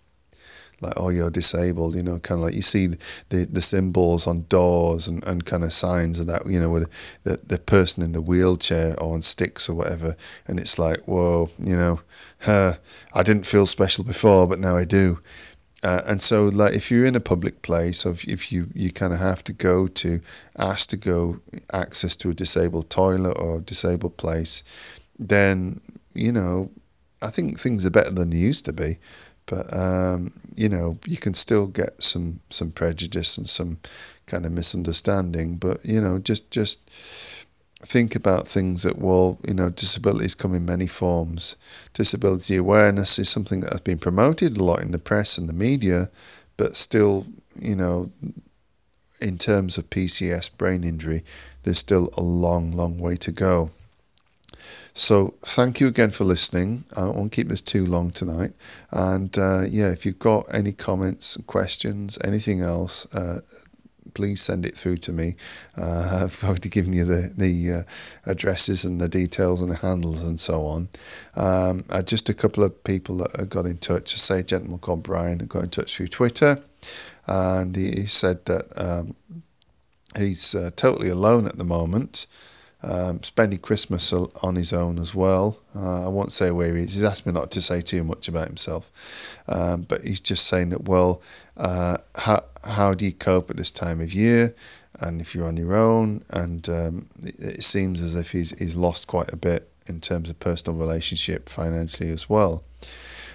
like 0.82 0.94
oh 0.98 1.10
you're 1.10 1.30
disabled 1.30 1.96
you 1.96 2.04
know 2.04 2.20
kind 2.20 2.40
of 2.40 2.46
like 2.46 2.54
you 2.54 2.62
see 2.62 2.88
the 2.88 3.46
the 3.50 3.62
symbols 3.62 4.28
on 4.28 4.46
doors 4.50 5.08
and, 5.08 5.26
and 5.26 5.46
kind 5.46 5.64
of 5.64 5.72
signs 5.72 6.20
of 6.20 6.28
that 6.28 6.46
you 6.46 6.60
know 6.60 6.70
with 6.70 6.90
the, 7.24 7.40
the 7.46 7.58
person 7.58 8.04
in 8.04 8.12
the 8.12 8.22
wheelchair 8.22 9.00
or 9.00 9.14
on 9.14 9.22
sticks 9.22 9.70
or 9.70 9.74
whatever 9.74 10.16
and 10.48 10.60
it's 10.60 10.78
like 10.78 11.00
whoa 11.08 11.50
you 11.60 11.76
know 11.76 12.02
uh, 12.48 12.74
I 13.14 13.24
didn't 13.24 13.46
feel 13.46 13.66
special 13.66 14.04
before 14.04 14.48
but 14.48 14.60
now 14.60 14.76
I 14.76 14.86
do 14.86 15.20
Uh, 15.86 16.02
and 16.08 16.20
so, 16.20 16.46
like, 16.46 16.74
if 16.74 16.90
you're 16.90 17.06
in 17.06 17.16
a 17.16 17.20
public 17.20 17.62
place, 17.62 18.08
or 18.08 18.12
if, 18.12 18.28
if 18.28 18.52
you, 18.52 18.70
you 18.74 18.92
kind 18.92 19.14
of 19.14 19.20
have 19.20 19.44
to 19.44 19.54
go 19.54 19.86
to, 19.86 20.20
ask 20.58 20.90
to 20.90 20.98
go 20.98 21.38
access 21.72 22.16
to 22.16 22.32
a 22.32 22.34
disabled 22.34 22.90
toilet 22.90 23.38
or 23.38 23.62
disabled 23.62 24.18
place, 24.18 24.64
then, 25.20 25.80
you 26.16 26.32
know, 26.32 26.72
I 27.22 27.30
think 27.30 27.60
things 27.60 27.86
are 27.86 27.92
better 27.92 28.10
than 28.10 28.32
they 28.32 28.38
used 28.38 28.66
to 28.66 28.74
be. 28.74 28.98
But, 29.46 29.72
um, 29.72 30.34
you 30.56 30.70
know, 30.70 30.98
you 31.06 31.18
can 31.18 31.36
still 31.36 31.68
get 31.68 32.02
some, 32.02 32.40
some 32.50 32.72
prejudice 32.72 33.38
and 33.38 33.48
some 33.48 33.78
kind 34.26 34.44
of 34.48 34.54
misunderstanding. 34.54 35.58
But, 35.58 35.86
you 35.86 36.02
know, 36.02 36.18
just, 36.18 36.50
just, 36.50 36.90
think 37.86 38.16
about 38.16 38.48
things 38.48 38.84
that 38.84 38.98
well, 38.98 39.38
you 39.48 39.54
know, 39.54 39.70
disabilities 39.70 40.36
come 40.36 40.56
in 40.56 40.66
many 40.66 40.88
forms. 40.88 41.56
Disability 41.94 42.56
awareness 42.56 43.20
is 43.20 43.30
something 43.30 43.62
that 43.62 43.72
has 43.72 43.82
been 43.82 44.00
promoted 44.00 44.58
a 44.58 44.64
lot 44.64 44.82
in 44.82 44.92
the 44.92 45.00
press 45.00 45.38
and 45.38 45.48
the 45.48 45.54
media, 45.54 46.10
but 46.58 46.76
still, 46.76 47.26
you 47.60 47.76
know, 47.76 48.12
in 49.22 49.38
terms 49.38 49.78
of 49.78 49.90
PCS 49.90 50.58
brain 50.58 50.84
injury, 50.84 51.24
there's 51.64 51.78
still 51.78 52.10
a 52.18 52.22
long, 52.22 52.72
long 52.72 53.00
way 53.00 53.16
to 53.18 53.32
go. 53.32 53.70
So 54.94 55.36
thank 55.42 55.80
you 55.80 55.88
again 55.88 56.10
for 56.10 56.24
listening. 56.24 56.86
I 56.96 57.04
won't 57.06 57.32
keep 57.32 57.50
this 57.50 57.62
too 57.62 57.86
long 57.86 58.12
tonight. 58.12 58.52
And 58.92 59.38
uh, 59.38 59.64
yeah, 59.70 59.92
if 59.92 60.06
you've 60.06 60.20
got 60.20 60.46
any 60.54 60.72
comments, 60.72 61.38
questions, 61.48 62.18
anything 62.24 62.62
else, 62.62 63.06
uh, 63.14 63.40
please 64.16 64.42
send 64.42 64.66
it 64.66 64.74
through 64.74 64.98
to 64.98 65.14
me. 65.14 65.36
Uh, 65.78 66.24
I've 66.24 66.44
already 66.44 66.70
given 66.70 66.94
you 66.94 67.06
the, 67.06 67.32
the 67.38 67.74
uh, 67.74 68.32
addresses 68.32 68.84
and 68.84 69.00
the 69.00 69.08
details 69.08 69.62
and 69.62 69.72
the 69.72 69.78
handles 69.78 70.26
and 70.26 70.40
so 70.40 70.62
on. 70.62 70.88
Um, 71.36 71.84
uh, 71.90 72.02
just 72.02 72.30
a 72.30 72.34
couple 72.34 72.64
of 72.64 72.84
people 72.84 73.18
that 73.18 73.36
have 73.36 73.50
got 73.50 73.66
in 73.66 73.78
touch. 73.78 74.14
I 74.14 74.18
Say 74.18 74.40
a 74.40 74.44
gentleman 74.44 74.80
called 74.80 75.04
Brian 75.04 75.38
got 75.38 75.64
in 75.64 75.70
touch 75.70 75.96
through 75.96 76.08
Twitter, 76.08 76.58
and 77.28 77.76
he, 77.76 77.92
he 77.92 78.06
said 78.06 78.46
that 78.46 78.66
um, 78.76 79.16
he's 80.18 80.56
uh, 80.56 80.72
totally 80.76 81.10
alone 81.10 81.46
at 81.46 81.58
the 81.58 81.64
moment. 81.64 82.26
Um, 82.88 83.24
spending 83.24 83.58
Christmas 83.58 84.14
on 84.14 84.56
his 84.56 84.72
own 84.72 85.00
as 85.00 85.16
well. 85.16 85.58
Uh, 85.76 86.06
I 86.06 86.08
won't 86.08 86.32
say 86.32 86.52
where 86.52 86.76
he 86.76 86.84
is. 86.84 86.94
He's 86.94 87.04
asked 87.04 87.26
me 87.26 87.34
not 87.34 87.50
to 87.52 87.62
say 87.62 87.82
too 87.82 88.04
much 88.04 88.28
about 88.28 88.46
himself, 88.48 89.44
um, 89.48 89.88
but 89.90 90.04
he's 90.04 90.22
just 90.22 90.46
saying 90.46 90.70
that 90.70 90.88
well, 90.88 91.20
uh, 91.58 91.98
how 92.16 92.44
how 92.64 92.94
do 92.94 93.06
you 93.06 93.14
cope 93.14 93.50
at 93.50 93.58
this 93.58 93.72
time 93.72 94.00
of 94.02 94.14
year, 94.14 94.54
and 95.00 95.20
if 95.20 95.34
you're 95.34 95.48
on 95.48 95.58
your 95.58 95.76
own, 95.76 96.22
and 96.30 96.70
um, 96.70 97.08
it, 97.24 97.36
it, 97.40 97.64
seems 97.64 98.04
as 98.04 98.16
if 98.16 98.34
he's 98.34 98.58
he's 98.60 98.76
lost 98.76 99.08
quite 99.08 99.34
a 99.34 99.38
bit 99.38 99.68
in 99.88 100.00
terms 100.00 100.30
of 100.30 100.40
personal 100.40 100.80
relationship, 100.80 101.50
financially 101.50 102.12
as 102.12 102.30
well. 102.30 102.64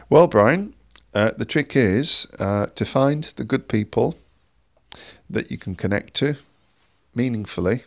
Well, 0.09 0.29
Brian, 0.29 0.75
uh, 1.13 1.33
the 1.37 1.45
trick 1.45 1.75
is 1.75 2.31
uh, 2.39 2.67
to 2.77 2.85
find 2.85 3.25
the 3.25 3.45
good 3.45 3.69
people 3.69 4.15
that 5.29 5.51
you 5.51 5.59
can 5.59 5.75
connect 5.75 6.15
to 6.15 6.37
meaningfully 7.17 7.81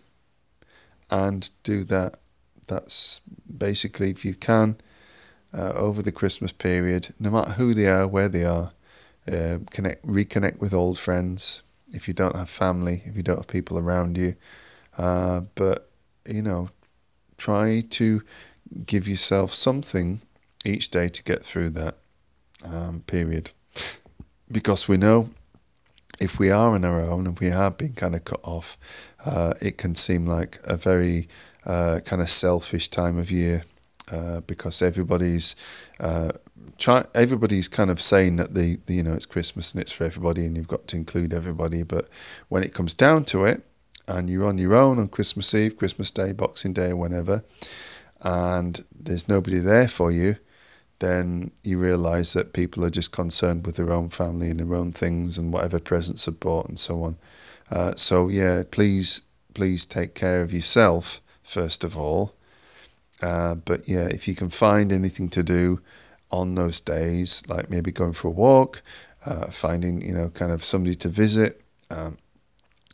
and 1.13 1.49
do 1.63 1.83
that. 1.85 2.17
That's 2.67 3.21
basically, 3.45 4.09
if 4.09 4.25
you 4.25 4.33
can, 4.33 4.77
uh, 5.53 5.73
over 5.75 6.01
the 6.01 6.11
Christmas 6.11 6.53
period, 6.53 7.13
no 7.19 7.29
matter 7.29 7.51
who 7.51 7.73
they 7.73 7.87
are, 7.87 8.07
where 8.07 8.29
they 8.29 8.45
are, 8.45 8.71
uh, 9.27 9.57
connect, 9.69 10.05
reconnect 10.05 10.59
with 10.59 10.73
old 10.73 10.97
friends. 10.97 11.61
If 11.93 12.07
you 12.07 12.13
don't 12.15 12.35
have 12.35 12.49
family, 12.49 13.03
if 13.05 13.15
you 13.15 13.23
don't 13.23 13.37
have 13.37 13.47
people 13.47 13.77
around 13.77 14.17
you, 14.17 14.33
uh, 14.97 15.41
but 15.53 15.89
you 16.25 16.41
know, 16.41 16.69
try 17.37 17.83
to 17.89 18.21
give 18.85 19.07
yourself 19.07 19.53
something 19.53 20.19
each 20.65 20.89
day 20.89 21.07
to 21.09 21.23
get 21.23 21.43
through 21.43 21.69
that 21.71 21.95
um, 22.65 23.03
period, 23.05 23.51
because 24.51 24.87
we 24.87 24.97
know 24.97 25.27
if 26.23 26.39
we 26.39 26.49
are 26.49 26.73
on 26.73 26.85
our 26.85 27.01
own 27.01 27.27
and 27.27 27.37
we 27.39 27.47
have 27.47 27.77
been 27.77 27.93
kind 27.93 28.15
of 28.15 28.23
cut 28.23 28.39
off, 28.43 28.77
uh, 29.25 29.53
it 29.61 29.77
can 29.77 29.93
seem 29.93 30.25
like 30.25 30.57
a 30.63 30.77
very 30.77 31.27
uh, 31.65 31.99
kind 32.05 32.21
of 32.21 32.29
selfish 32.29 32.87
time 32.87 33.17
of 33.17 33.29
year 33.29 33.61
uh, 34.11 34.39
because 34.41 34.81
everybody's 34.81 35.55
uh, 35.99 36.31
try 36.77 37.03
everybody's 37.13 37.67
kind 37.67 37.89
of 37.89 38.01
saying 38.01 38.37
that 38.37 38.53
the, 38.53 38.77
the, 38.85 38.95
you 38.95 39.03
know 39.03 39.13
it's 39.13 39.25
Christmas 39.25 39.73
and 39.73 39.81
it's 39.81 39.91
for 39.91 40.05
everybody 40.05 40.45
and 40.45 40.55
you've 40.55 40.67
got 40.67 40.87
to 40.87 40.97
include 40.97 41.33
everybody. 41.33 41.83
But 41.83 42.07
when 42.47 42.63
it 42.63 42.73
comes 42.73 42.93
down 42.93 43.25
to 43.25 43.45
it, 43.45 43.61
and 44.07 44.29
you're 44.29 44.47
on 44.47 44.57
your 44.57 44.75
own 44.75 44.99
on 44.99 45.07
Christmas 45.07 45.53
Eve, 45.53 45.77
Christmas 45.77 46.11
Day, 46.11 46.33
Boxing 46.33 46.73
Day, 46.73 46.93
whenever, 46.93 47.43
and 48.21 48.85
there's 48.93 49.27
nobody 49.27 49.59
there 49.59 49.87
for 49.87 50.11
you, 50.11 50.35
then 51.03 51.51
you 51.63 51.77
realise 51.77 52.33
that 52.33 52.53
people 52.53 52.85
are 52.85 52.89
just 52.89 53.11
concerned 53.11 53.65
with 53.65 53.75
their 53.75 53.91
own 53.91 54.09
family 54.09 54.49
and 54.49 54.59
their 54.59 54.75
own 54.75 54.91
things 54.93 55.37
and 55.37 55.51
whatever 55.51 55.79
presents 55.79 56.27
are 56.27 56.31
bought 56.31 56.69
and 56.69 56.79
so 56.79 57.03
on. 57.03 57.17
Uh, 57.69 57.91
so 57.91 58.29
yeah, 58.29 58.63
please, 58.71 59.23
please 59.53 59.85
take 59.85 60.15
care 60.15 60.41
of 60.41 60.53
yourself 60.53 61.19
first 61.43 61.83
of 61.83 61.97
all. 61.97 62.31
Uh, 63.21 63.55
but 63.55 63.87
yeah, 63.87 64.05
if 64.05 64.27
you 64.27 64.35
can 64.35 64.49
find 64.49 64.91
anything 64.91 65.29
to 65.29 65.43
do 65.43 65.79
on 66.31 66.55
those 66.55 66.81
days, 66.81 67.43
like 67.47 67.69
maybe 67.69 67.91
going 67.91 68.13
for 68.13 68.29
a 68.29 68.31
walk, 68.31 68.81
uh, 69.25 69.47
finding 69.47 70.01
you 70.01 70.13
know 70.13 70.29
kind 70.29 70.51
of 70.51 70.63
somebody 70.63 70.95
to 70.95 71.09
visit, 71.09 71.61
um, 71.91 72.17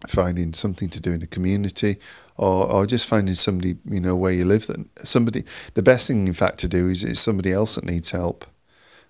finding 0.08 0.54
something 0.54 0.89
to 0.89 1.02
do 1.02 1.13
in 1.13 1.19
the 1.22 1.28
community, 1.28 1.95
or, 2.39 2.71
or 2.71 2.86
just 2.86 3.06
finding 3.06 3.36
somebody 3.36 3.75
you 3.86 3.99
know 3.99 4.15
where 4.15 4.32
you 4.32 4.45
live 4.45 4.65
that 4.67 4.88
somebody. 4.97 5.43
The 5.73 5.84
best 5.84 6.08
thing, 6.08 6.25
in 6.25 6.34
fact, 6.34 6.60
to 6.60 6.69
do 6.69 6.88
is, 6.88 7.04
is 7.04 7.19
somebody 7.19 7.52
else 7.52 7.75
that 7.75 7.84
needs 7.84 8.12
help. 8.12 8.45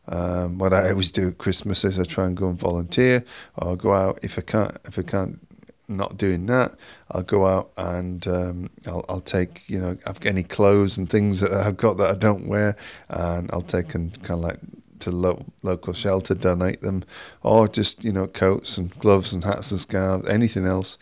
Um, 0.08 0.58
what 0.58 0.74
I 0.74 0.90
always 0.90 1.12
do 1.12 1.28
at 1.28 1.38
Christmas 1.38 1.86
is 1.86 2.00
I 2.00 2.04
try 2.04 2.26
and 2.26 2.36
go 2.36 2.50
and 2.50 2.60
volunteer, 2.60 3.24
or 3.56 3.78
go 3.78 3.94
out 3.94 4.18
if 4.24 4.40
I 4.40 4.42
can't 4.42 4.76
if 4.86 4.98
I 4.98 5.04
can't 5.04 5.40
not 5.88 6.18
doing 6.18 6.48
that, 6.48 6.72
I'll 7.12 7.24
go 7.24 7.46
out 7.46 7.72
and 7.78 8.26
um, 8.28 8.70
I'll, 8.88 9.04
I'll 9.10 9.20
take, 9.20 9.68
you 9.68 9.80
know, 9.80 9.96
I've 10.06 10.20
got 10.20 10.30
any 10.30 10.44
clothes 10.44 10.98
and 10.98 11.10
things 11.10 11.40
that 11.42 11.52
I've 11.52 11.78
got 11.78 11.98
that 11.98 12.12
I 12.12 12.16
don't 12.16 12.48
wear, 12.48 12.76
and 13.10 13.50
I'll 13.52 13.62
take 13.62 13.96
and 13.96 14.14
kind 14.24 14.40
of 14.40 14.46
like 14.46 14.60
to 15.00 15.12
lo- 15.12 15.46
local 15.64 15.94
shelter, 15.94 16.36
donate 16.36 16.82
them, 16.82 17.04
or 17.42 17.68
just, 17.68 18.04
you 18.04 18.12
know, 18.12 18.28
coats 18.28 18.78
and 18.78 18.92
gloves 19.00 19.34
and 19.34 19.44
hats 19.44 19.72
and 19.72 19.80
scarves, 19.80 20.30
anything 20.30 20.66
else, 20.66 20.98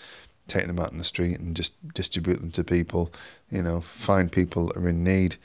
take 0.48 0.68
them 0.68 0.80
out 0.80 0.92
in 0.92 0.98
the 0.98 1.04
street 1.04 1.40
and 1.40 1.56
just 1.56 1.94
distribute 1.94 2.42
them 2.42 2.52
to 2.52 2.64
people, 2.64 3.12
you 3.50 3.62
know, 3.62 3.82
find 3.82 4.32
people 4.32 4.68
that 4.68 4.78
are 4.78 4.88
in 4.88 5.04
need. 5.04 5.38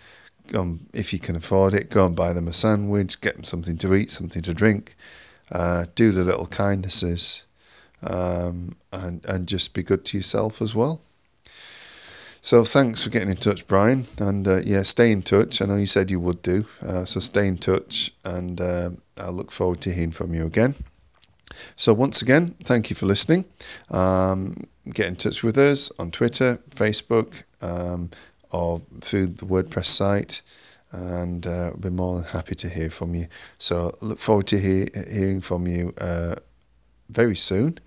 Um, 0.55 0.87
if 0.93 1.13
you 1.13 1.19
can 1.19 1.37
afford 1.37 1.75
it, 1.75 1.91
go 1.91 2.07
and 2.07 2.17
buy 2.17 2.33
them 2.33 2.49
a 2.49 2.53
sandwich, 2.53 3.21
get 3.21 3.35
them 3.35 3.45
something 3.45 3.77
to 3.79 3.95
eat, 3.95 4.11
something 4.11 4.43
to 4.43 4.55
drink, 4.55 4.95
uh, 5.51 5.87
do 5.95 6.11
the 6.11 6.25
little 6.25 6.47
kindnesses 6.47 7.45
um, 8.03 8.77
and 8.93 9.25
and 9.27 9.47
just 9.47 9.75
be 9.75 9.83
good 9.83 10.05
to 10.07 10.17
yourself 10.19 10.61
as 10.61 10.75
well. 10.75 11.01
So 12.45 12.65
thanks 12.65 13.05
for 13.05 13.11
getting 13.11 13.29
in 13.29 13.37
touch, 13.37 13.69
Brian, 13.69 14.05
and 14.19 14.49
uh, 14.49 14.59
yeah, 14.65 14.83
stay 14.83 15.13
in 15.13 15.23
touch. 15.23 15.63
I 15.63 15.67
know 15.67 15.77
you 15.77 15.87
said 15.87 16.11
you 16.11 16.19
would 16.19 16.43
do, 16.43 16.65
uh, 16.85 17.05
so 17.05 17.21
stay 17.21 17.47
in 17.47 17.57
touch, 17.57 18.13
and 18.25 18.61
uh, 18.61 18.91
I 19.17 19.31
look 19.31 19.53
forward 19.53 19.81
to 19.83 19.91
hearing 19.91 20.11
from 20.11 20.35
you 20.35 20.45
again. 20.45 20.75
So 21.77 21.95
once 21.95 22.21
again, 22.21 22.57
thank 22.65 22.91
you 22.91 22.97
for 22.97 23.07
listening. 23.07 23.45
Um, 23.91 24.57
get 24.91 25.07
in 25.07 25.17
touch 25.17 25.43
with 25.43 25.57
us 25.59 25.93
on 25.99 26.11
Twitter, 26.11 26.59
Facebook, 26.71 27.45
um, 27.63 28.11
or 28.51 28.81
through 29.01 29.27
the 29.27 29.47
WordPress 29.47 29.87
site, 29.87 30.43
and 30.91 31.47
uh, 31.47 31.71
we'll 31.73 31.91
be 31.91 31.97
more 31.97 32.17
than 32.17 32.25
happy 32.31 32.55
to 32.55 32.69
hear 32.69 32.91
from 32.91 33.15
you. 33.15 33.27
So 33.59 33.93
look 34.01 34.19
forward 34.19 34.47
to 34.49 34.59
hear, 34.59 34.89
hearing 35.11 35.41
from 35.41 35.67
you 35.67 35.95
uh, 35.99 36.35
very 37.09 37.37
soon 37.37 37.79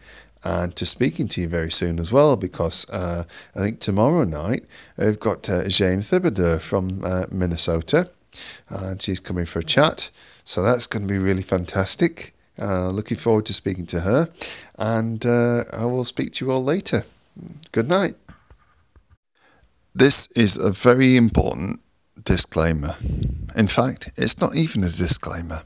and 0.44 0.76
to 0.76 0.86
speaking 0.86 1.28
to 1.28 1.42
you 1.42 1.48
very 1.48 1.72
soon 1.72 2.00
as 2.00 2.12
well 2.12 2.38
because 2.38 2.88
uh, 2.92 3.24
I 3.56 3.60
think 3.60 3.80
tomorrow 3.80 4.24
night 4.24 4.64
I've 4.98 5.20
got 5.20 5.50
uh, 5.50 5.68
Jane 5.68 6.00
Thibodeau 6.00 6.62
from 6.62 7.04
uh, 7.04 7.26
Minnesota 7.32 8.10
and 8.70 9.02
she's 9.02 9.20
coming 9.20 9.46
for 9.46 9.60
a 9.60 9.64
chat. 9.64 10.12
So 10.44 10.62
that's 10.62 10.86
going 10.86 11.08
to 11.08 11.12
be 11.12 11.18
really 11.18 11.42
fantastic. 11.42 12.35
Uh, 12.58 12.90
looking 12.90 13.18
forward 13.18 13.46
to 13.46 13.54
speaking 13.54 13.86
to 13.86 14.00
her 14.00 14.30
and 14.78 15.26
uh, 15.26 15.64
I 15.74 15.84
will 15.86 16.06
speak 16.06 16.32
to 16.34 16.46
you 16.46 16.52
all 16.52 16.64
later. 16.64 17.02
Good 17.74 17.90
night. 17.90 18.16
This 19.94 20.28
is 20.32 20.58
a 20.58 20.72
very 20.72 21.18
important 21.18 21.82
disclaimer. 22.24 22.96
In 23.56 23.68
fact, 23.68 24.12
it's 24.18 24.40
not 24.40 24.56
even 24.56 24.84
a 24.84 24.90
disclaimer. 24.90 25.64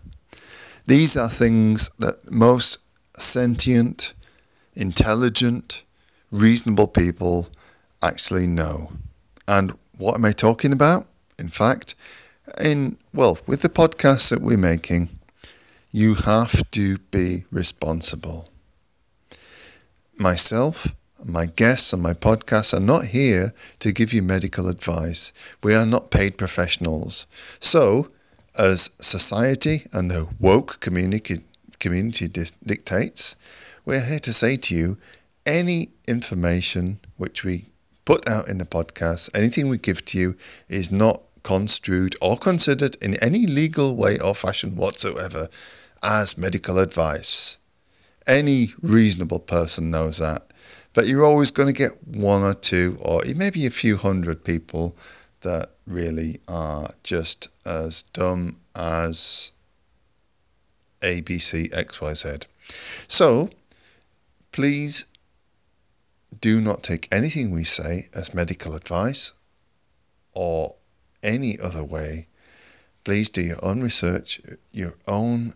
These 0.86 1.17
are 1.17 1.30
things 1.30 1.89
that 1.99 2.32
most 2.32 2.80
sentient, 3.15 4.13
intelligent, 4.75 5.84
reasonable 6.32 6.88
people 6.88 7.49
actually 8.02 8.47
know. 8.47 8.91
And 9.47 9.73
what 9.97 10.15
am 10.15 10.25
I 10.25 10.32
talking 10.32 10.71
about? 10.71 11.06
In 11.38 11.49
fact, 11.49 11.95
in 12.60 12.97
well, 13.13 13.39
with 13.47 13.62
the 13.62 13.69
podcast 13.69 14.30
that 14.30 14.41
we're 14.41 14.58
making, 14.58 15.10
you 15.91 16.15
have 16.15 16.69
to 16.71 16.97
be 17.12 17.45
responsible. 17.52 18.49
Myself, 20.17 20.95
my 21.25 21.45
guests 21.45 21.93
and 21.93 22.02
my 22.02 22.13
podcast 22.13 22.73
are 22.73 22.80
not 22.80 23.06
here 23.06 23.54
to 23.80 23.91
give 23.91 24.13
you 24.13 24.21
medical 24.21 24.67
advice. 24.67 25.34
We 25.63 25.73
are 25.75 25.86
not 25.86 26.12
paid 26.12 26.38
professionals. 26.38 27.26
So, 27.59 28.09
as 28.57 28.91
society 28.99 29.84
and 29.93 30.11
the 30.11 30.28
woke 30.39 30.80
community 30.80 31.39
community 31.80 32.28
dictates. 32.28 33.36
We're 33.86 34.05
here 34.05 34.20
to 34.20 34.34
say 34.34 34.57
to 34.57 34.76
you 34.76 34.97
any 35.45 35.89
information 36.07 36.99
which 37.18 37.43
we 37.43 37.66
put 38.05 38.28
out 38.28 38.49
in 38.49 38.57
the 38.57 38.66
podcast, 38.66 39.30
anything 39.34 39.70
we 39.70 39.78
give 39.78 40.05
to 40.07 40.20
you, 40.20 40.36
is 40.68 40.91
not 40.91 41.22
construed 41.44 42.16
or 42.22 42.38
considered 42.38 42.96
in 43.02 43.16
any 43.24 43.46
legal 43.46 43.96
way 43.96 44.18
or 44.20 44.36
fashion 44.36 44.76
whatsoever 44.76 45.48
as 46.04 46.38
medical 46.38 46.80
advice. 46.80 47.58
Any 48.28 48.70
reasonable 48.82 49.40
person 49.40 49.92
knows 49.92 50.20
that. 50.20 50.44
But 50.94 51.08
you're 51.08 51.26
always 51.26 51.52
going 51.52 51.68
to 51.68 51.74
get 51.74 51.92
one 52.06 52.42
or 52.42 52.54
two, 52.54 52.98
or 53.02 53.24
maybe 53.36 53.66
a 53.66 53.72
few 53.72 53.98
hundred 53.98 54.44
people 54.44 54.96
that 55.42 55.70
really 55.86 56.40
are 56.48 56.92
just 57.04 57.48
as 57.66 58.04
dumb 58.04 58.58
as 58.76 59.54
ABCXYZ. 61.02 62.46
So 63.08 63.50
please 64.52 65.06
do 66.42 66.60
not 66.62 66.84
take 66.84 67.08
anything 67.12 67.52
we 67.52 67.64
say 67.64 68.08
as 68.14 68.34
medical 68.34 68.76
advice 68.76 69.34
or 70.36 70.76
any 71.24 71.59
other 71.59 71.84
way. 71.84 72.28
Please 73.03 73.30
do 73.30 73.41
your 73.41 73.63
own 73.63 73.82
research, 73.82 74.41
your 74.72 74.95
own 75.07 75.53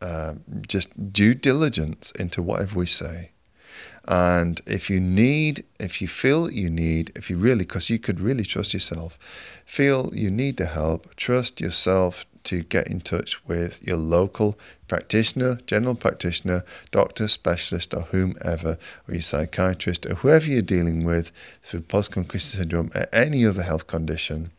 uh, 0.00 0.34
just 0.66 1.12
due 1.12 1.34
diligence 1.34 2.10
into 2.12 2.42
whatever 2.42 2.78
we 2.78 2.86
say. 2.86 3.30
And 4.08 4.60
if 4.66 4.88
you 4.88 4.98
need, 4.98 5.64
if 5.78 6.00
you 6.00 6.08
feel 6.08 6.50
you 6.50 6.70
need, 6.70 7.12
if 7.14 7.30
you 7.30 7.36
really, 7.36 7.64
because 7.64 7.90
you 7.90 7.98
could 7.98 8.20
really 8.20 8.44
trust 8.44 8.72
yourself, 8.72 9.18
feel 9.66 10.10
you 10.14 10.30
need 10.30 10.56
the 10.56 10.66
help, 10.66 11.14
trust 11.16 11.60
yourself 11.60 12.24
to 12.44 12.62
get 12.62 12.88
in 12.88 13.00
touch 13.00 13.46
with 13.46 13.86
your 13.86 13.98
local 13.98 14.58
practitioner, 14.90 15.56
general 15.66 15.94
practitioner, 15.94 16.64
doctor, 16.90 17.28
specialist, 17.28 17.94
or 17.94 18.02
whomever, 18.10 18.76
or 19.06 19.14
your 19.14 19.20
psychiatrist, 19.20 20.04
or 20.04 20.16
whoever 20.16 20.46
you're 20.46 20.62
dealing 20.62 21.04
with 21.04 21.30
through 21.62 21.82
post 21.82 22.10
concussion 22.10 22.58
syndrome 22.58 22.90
or 22.92 23.06
any 23.12 23.46
other 23.46 23.62
health 23.62 23.86
condition. 23.86 24.50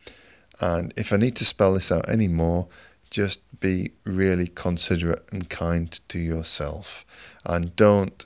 And 0.58 0.94
if 0.96 1.12
I 1.12 1.18
need 1.18 1.36
to 1.36 1.44
spell 1.44 1.74
this 1.74 1.92
out 1.92 2.08
any 2.08 2.28
more, 2.28 2.66
just 3.10 3.60
be 3.60 3.90
really 4.04 4.46
considerate 4.46 5.22
and 5.30 5.50
kind 5.50 5.92
to 6.08 6.18
yourself. 6.18 7.04
And 7.44 7.76
don't, 7.76 8.24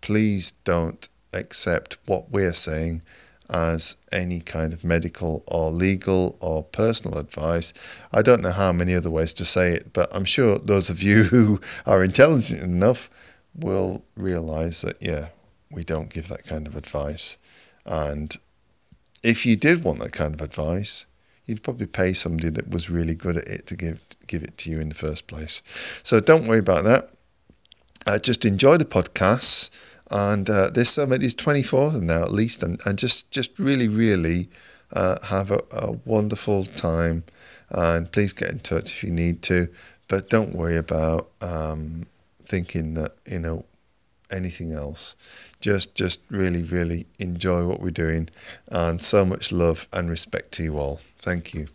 please 0.00 0.50
don't 0.50 1.08
accept 1.32 1.96
what 2.06 2.32
we're 2.32 2.52
saying 2.52 3.02
as 3.50 3.96
any 4.10 4.40
kind 4.40 4.72
of 4.72 4.84
medical 4.84 5.44
or 5.46 5.70
legal 5.70 6.36
or 6.40 6.62
personal 6.62 7.18
advice. 7.18 7.72
I 8.12 8.22
don't 8.22 8.42
know 8.42 8.52
how 8.52 8.72
many 8.72 8.94
other 8.94 9.10
ways 9.10 9.34
to 9.34 9.44
say 9.44 9.72
it, 9.72 9.92
but 9.92 10.14
I'm 10.14 10.24
sure 10.24 10.58
those 10.58 10.90
of 10.90 11.02
you 11.02 11.22
who 11.34 11.60
are 11.86 12.02
intelligent 12.02 12.62
enough 12.62 13.10
will 13.54 14.02
realize 14.16 14.80
that, 14.82 14.96
yeah, 15.00 15.28
we 15.70 15.84
don't 15.84 16.12
give 16.12 16.28
that 16.28 16.44
kind 16.44 16.66
of 16.66 16.76
advice. 16.76 17.36
And 17.84 18.36
if 19.22 19.44
you 19.46 19.56
did 19.56 19.84
want 19.84 20.00
that 20.00 20.12
kind 20.12 20.34
of 20.34 20.40
advice, 20.40 21.06
you'd 21.46 21.62
probably 21.62 21.86
pay 21.86 22.12
somebody 22.12 22.48
that 22.50 22.70
was 22.70 22.90
really 22.90 23.14
good 23.14 23.36
at 23.36 23.48
it 23.48 23.66
to 23.66 23.76
give 23.76 24.00
give 24.26 24.42
it 24.42 24.56
to 24.56 24.70
you 24.70 24.80
in 24.80 24.88
the 24.88 24.94
first 24.94 25.26
place. 25.26 25.62
So 26.02 26.18
don't 26.18 26.46
worry 26.46 26.60
about 26.60 26.84
that. 26.84 27.10
Uh, 28.06 28.18
just 28.18 28.44
enjoy 28.44 28.76
the 28.76 28.84
podcasts, 28.84 29.70
and 30.14 30.48
uh, 30.48 30.70
there's 30.72 30.90
so 30.90 31.06
many. 31.06 31.20
There's 31.22 31.34
24 31.34 31.86
of 31.88 31.92
them 31.94 32.06
now 32.06 32.22
at 32.22 32.30
least, 32.30 32.62
and, 32.62 32.80
and 32.86 32.96
just 32.96 33.32
just 33.32 33.58
really 33.58 33.88
really 33.88 34.46
uh, 34.92 35.16
have 35.24 35.50
a, 35.50 35.60
a 35.72 35.92
wonderful 36.04 36.64
time. 36.64 37.24
And 37.70 38.10
please 38.12 38.32
get 38.32 38.50
in 38.50 38.60
touch 38.60 38.92
if 38.92 39.02
you 39.02 39.10
need 39.10 39.42
to, 39.42 39.68
but 40.06 40.30
don't 40.30 40.54
worry 40.54 40.76
about 40.76 41.28
um, 41.40 42.06
thinking 42.38 42.94
that 42.94 43.16
you 43.26 43.40
know 43.40 43.64
anything 44.30 44.72
else. 44.72 45.16
Just 45.60 45.96
just 45.96 46.30
really 46.30 46.62
really 46.62 47.06
enjoy 47.18 47.66
what 47.66 47.80
we're 47.80 47.90
doing, 47.90 48.28
and 48.68 49.02
so 49.02 49.24
much 49.24 49.50
love 49.50 49.88
and 49.92 50.08
respect 50.08 50.52
to 50.52 50.62
you 50.62 50.78
all. 50.78 51.00
Thank 51.18 51.54
you. 51.54 51.66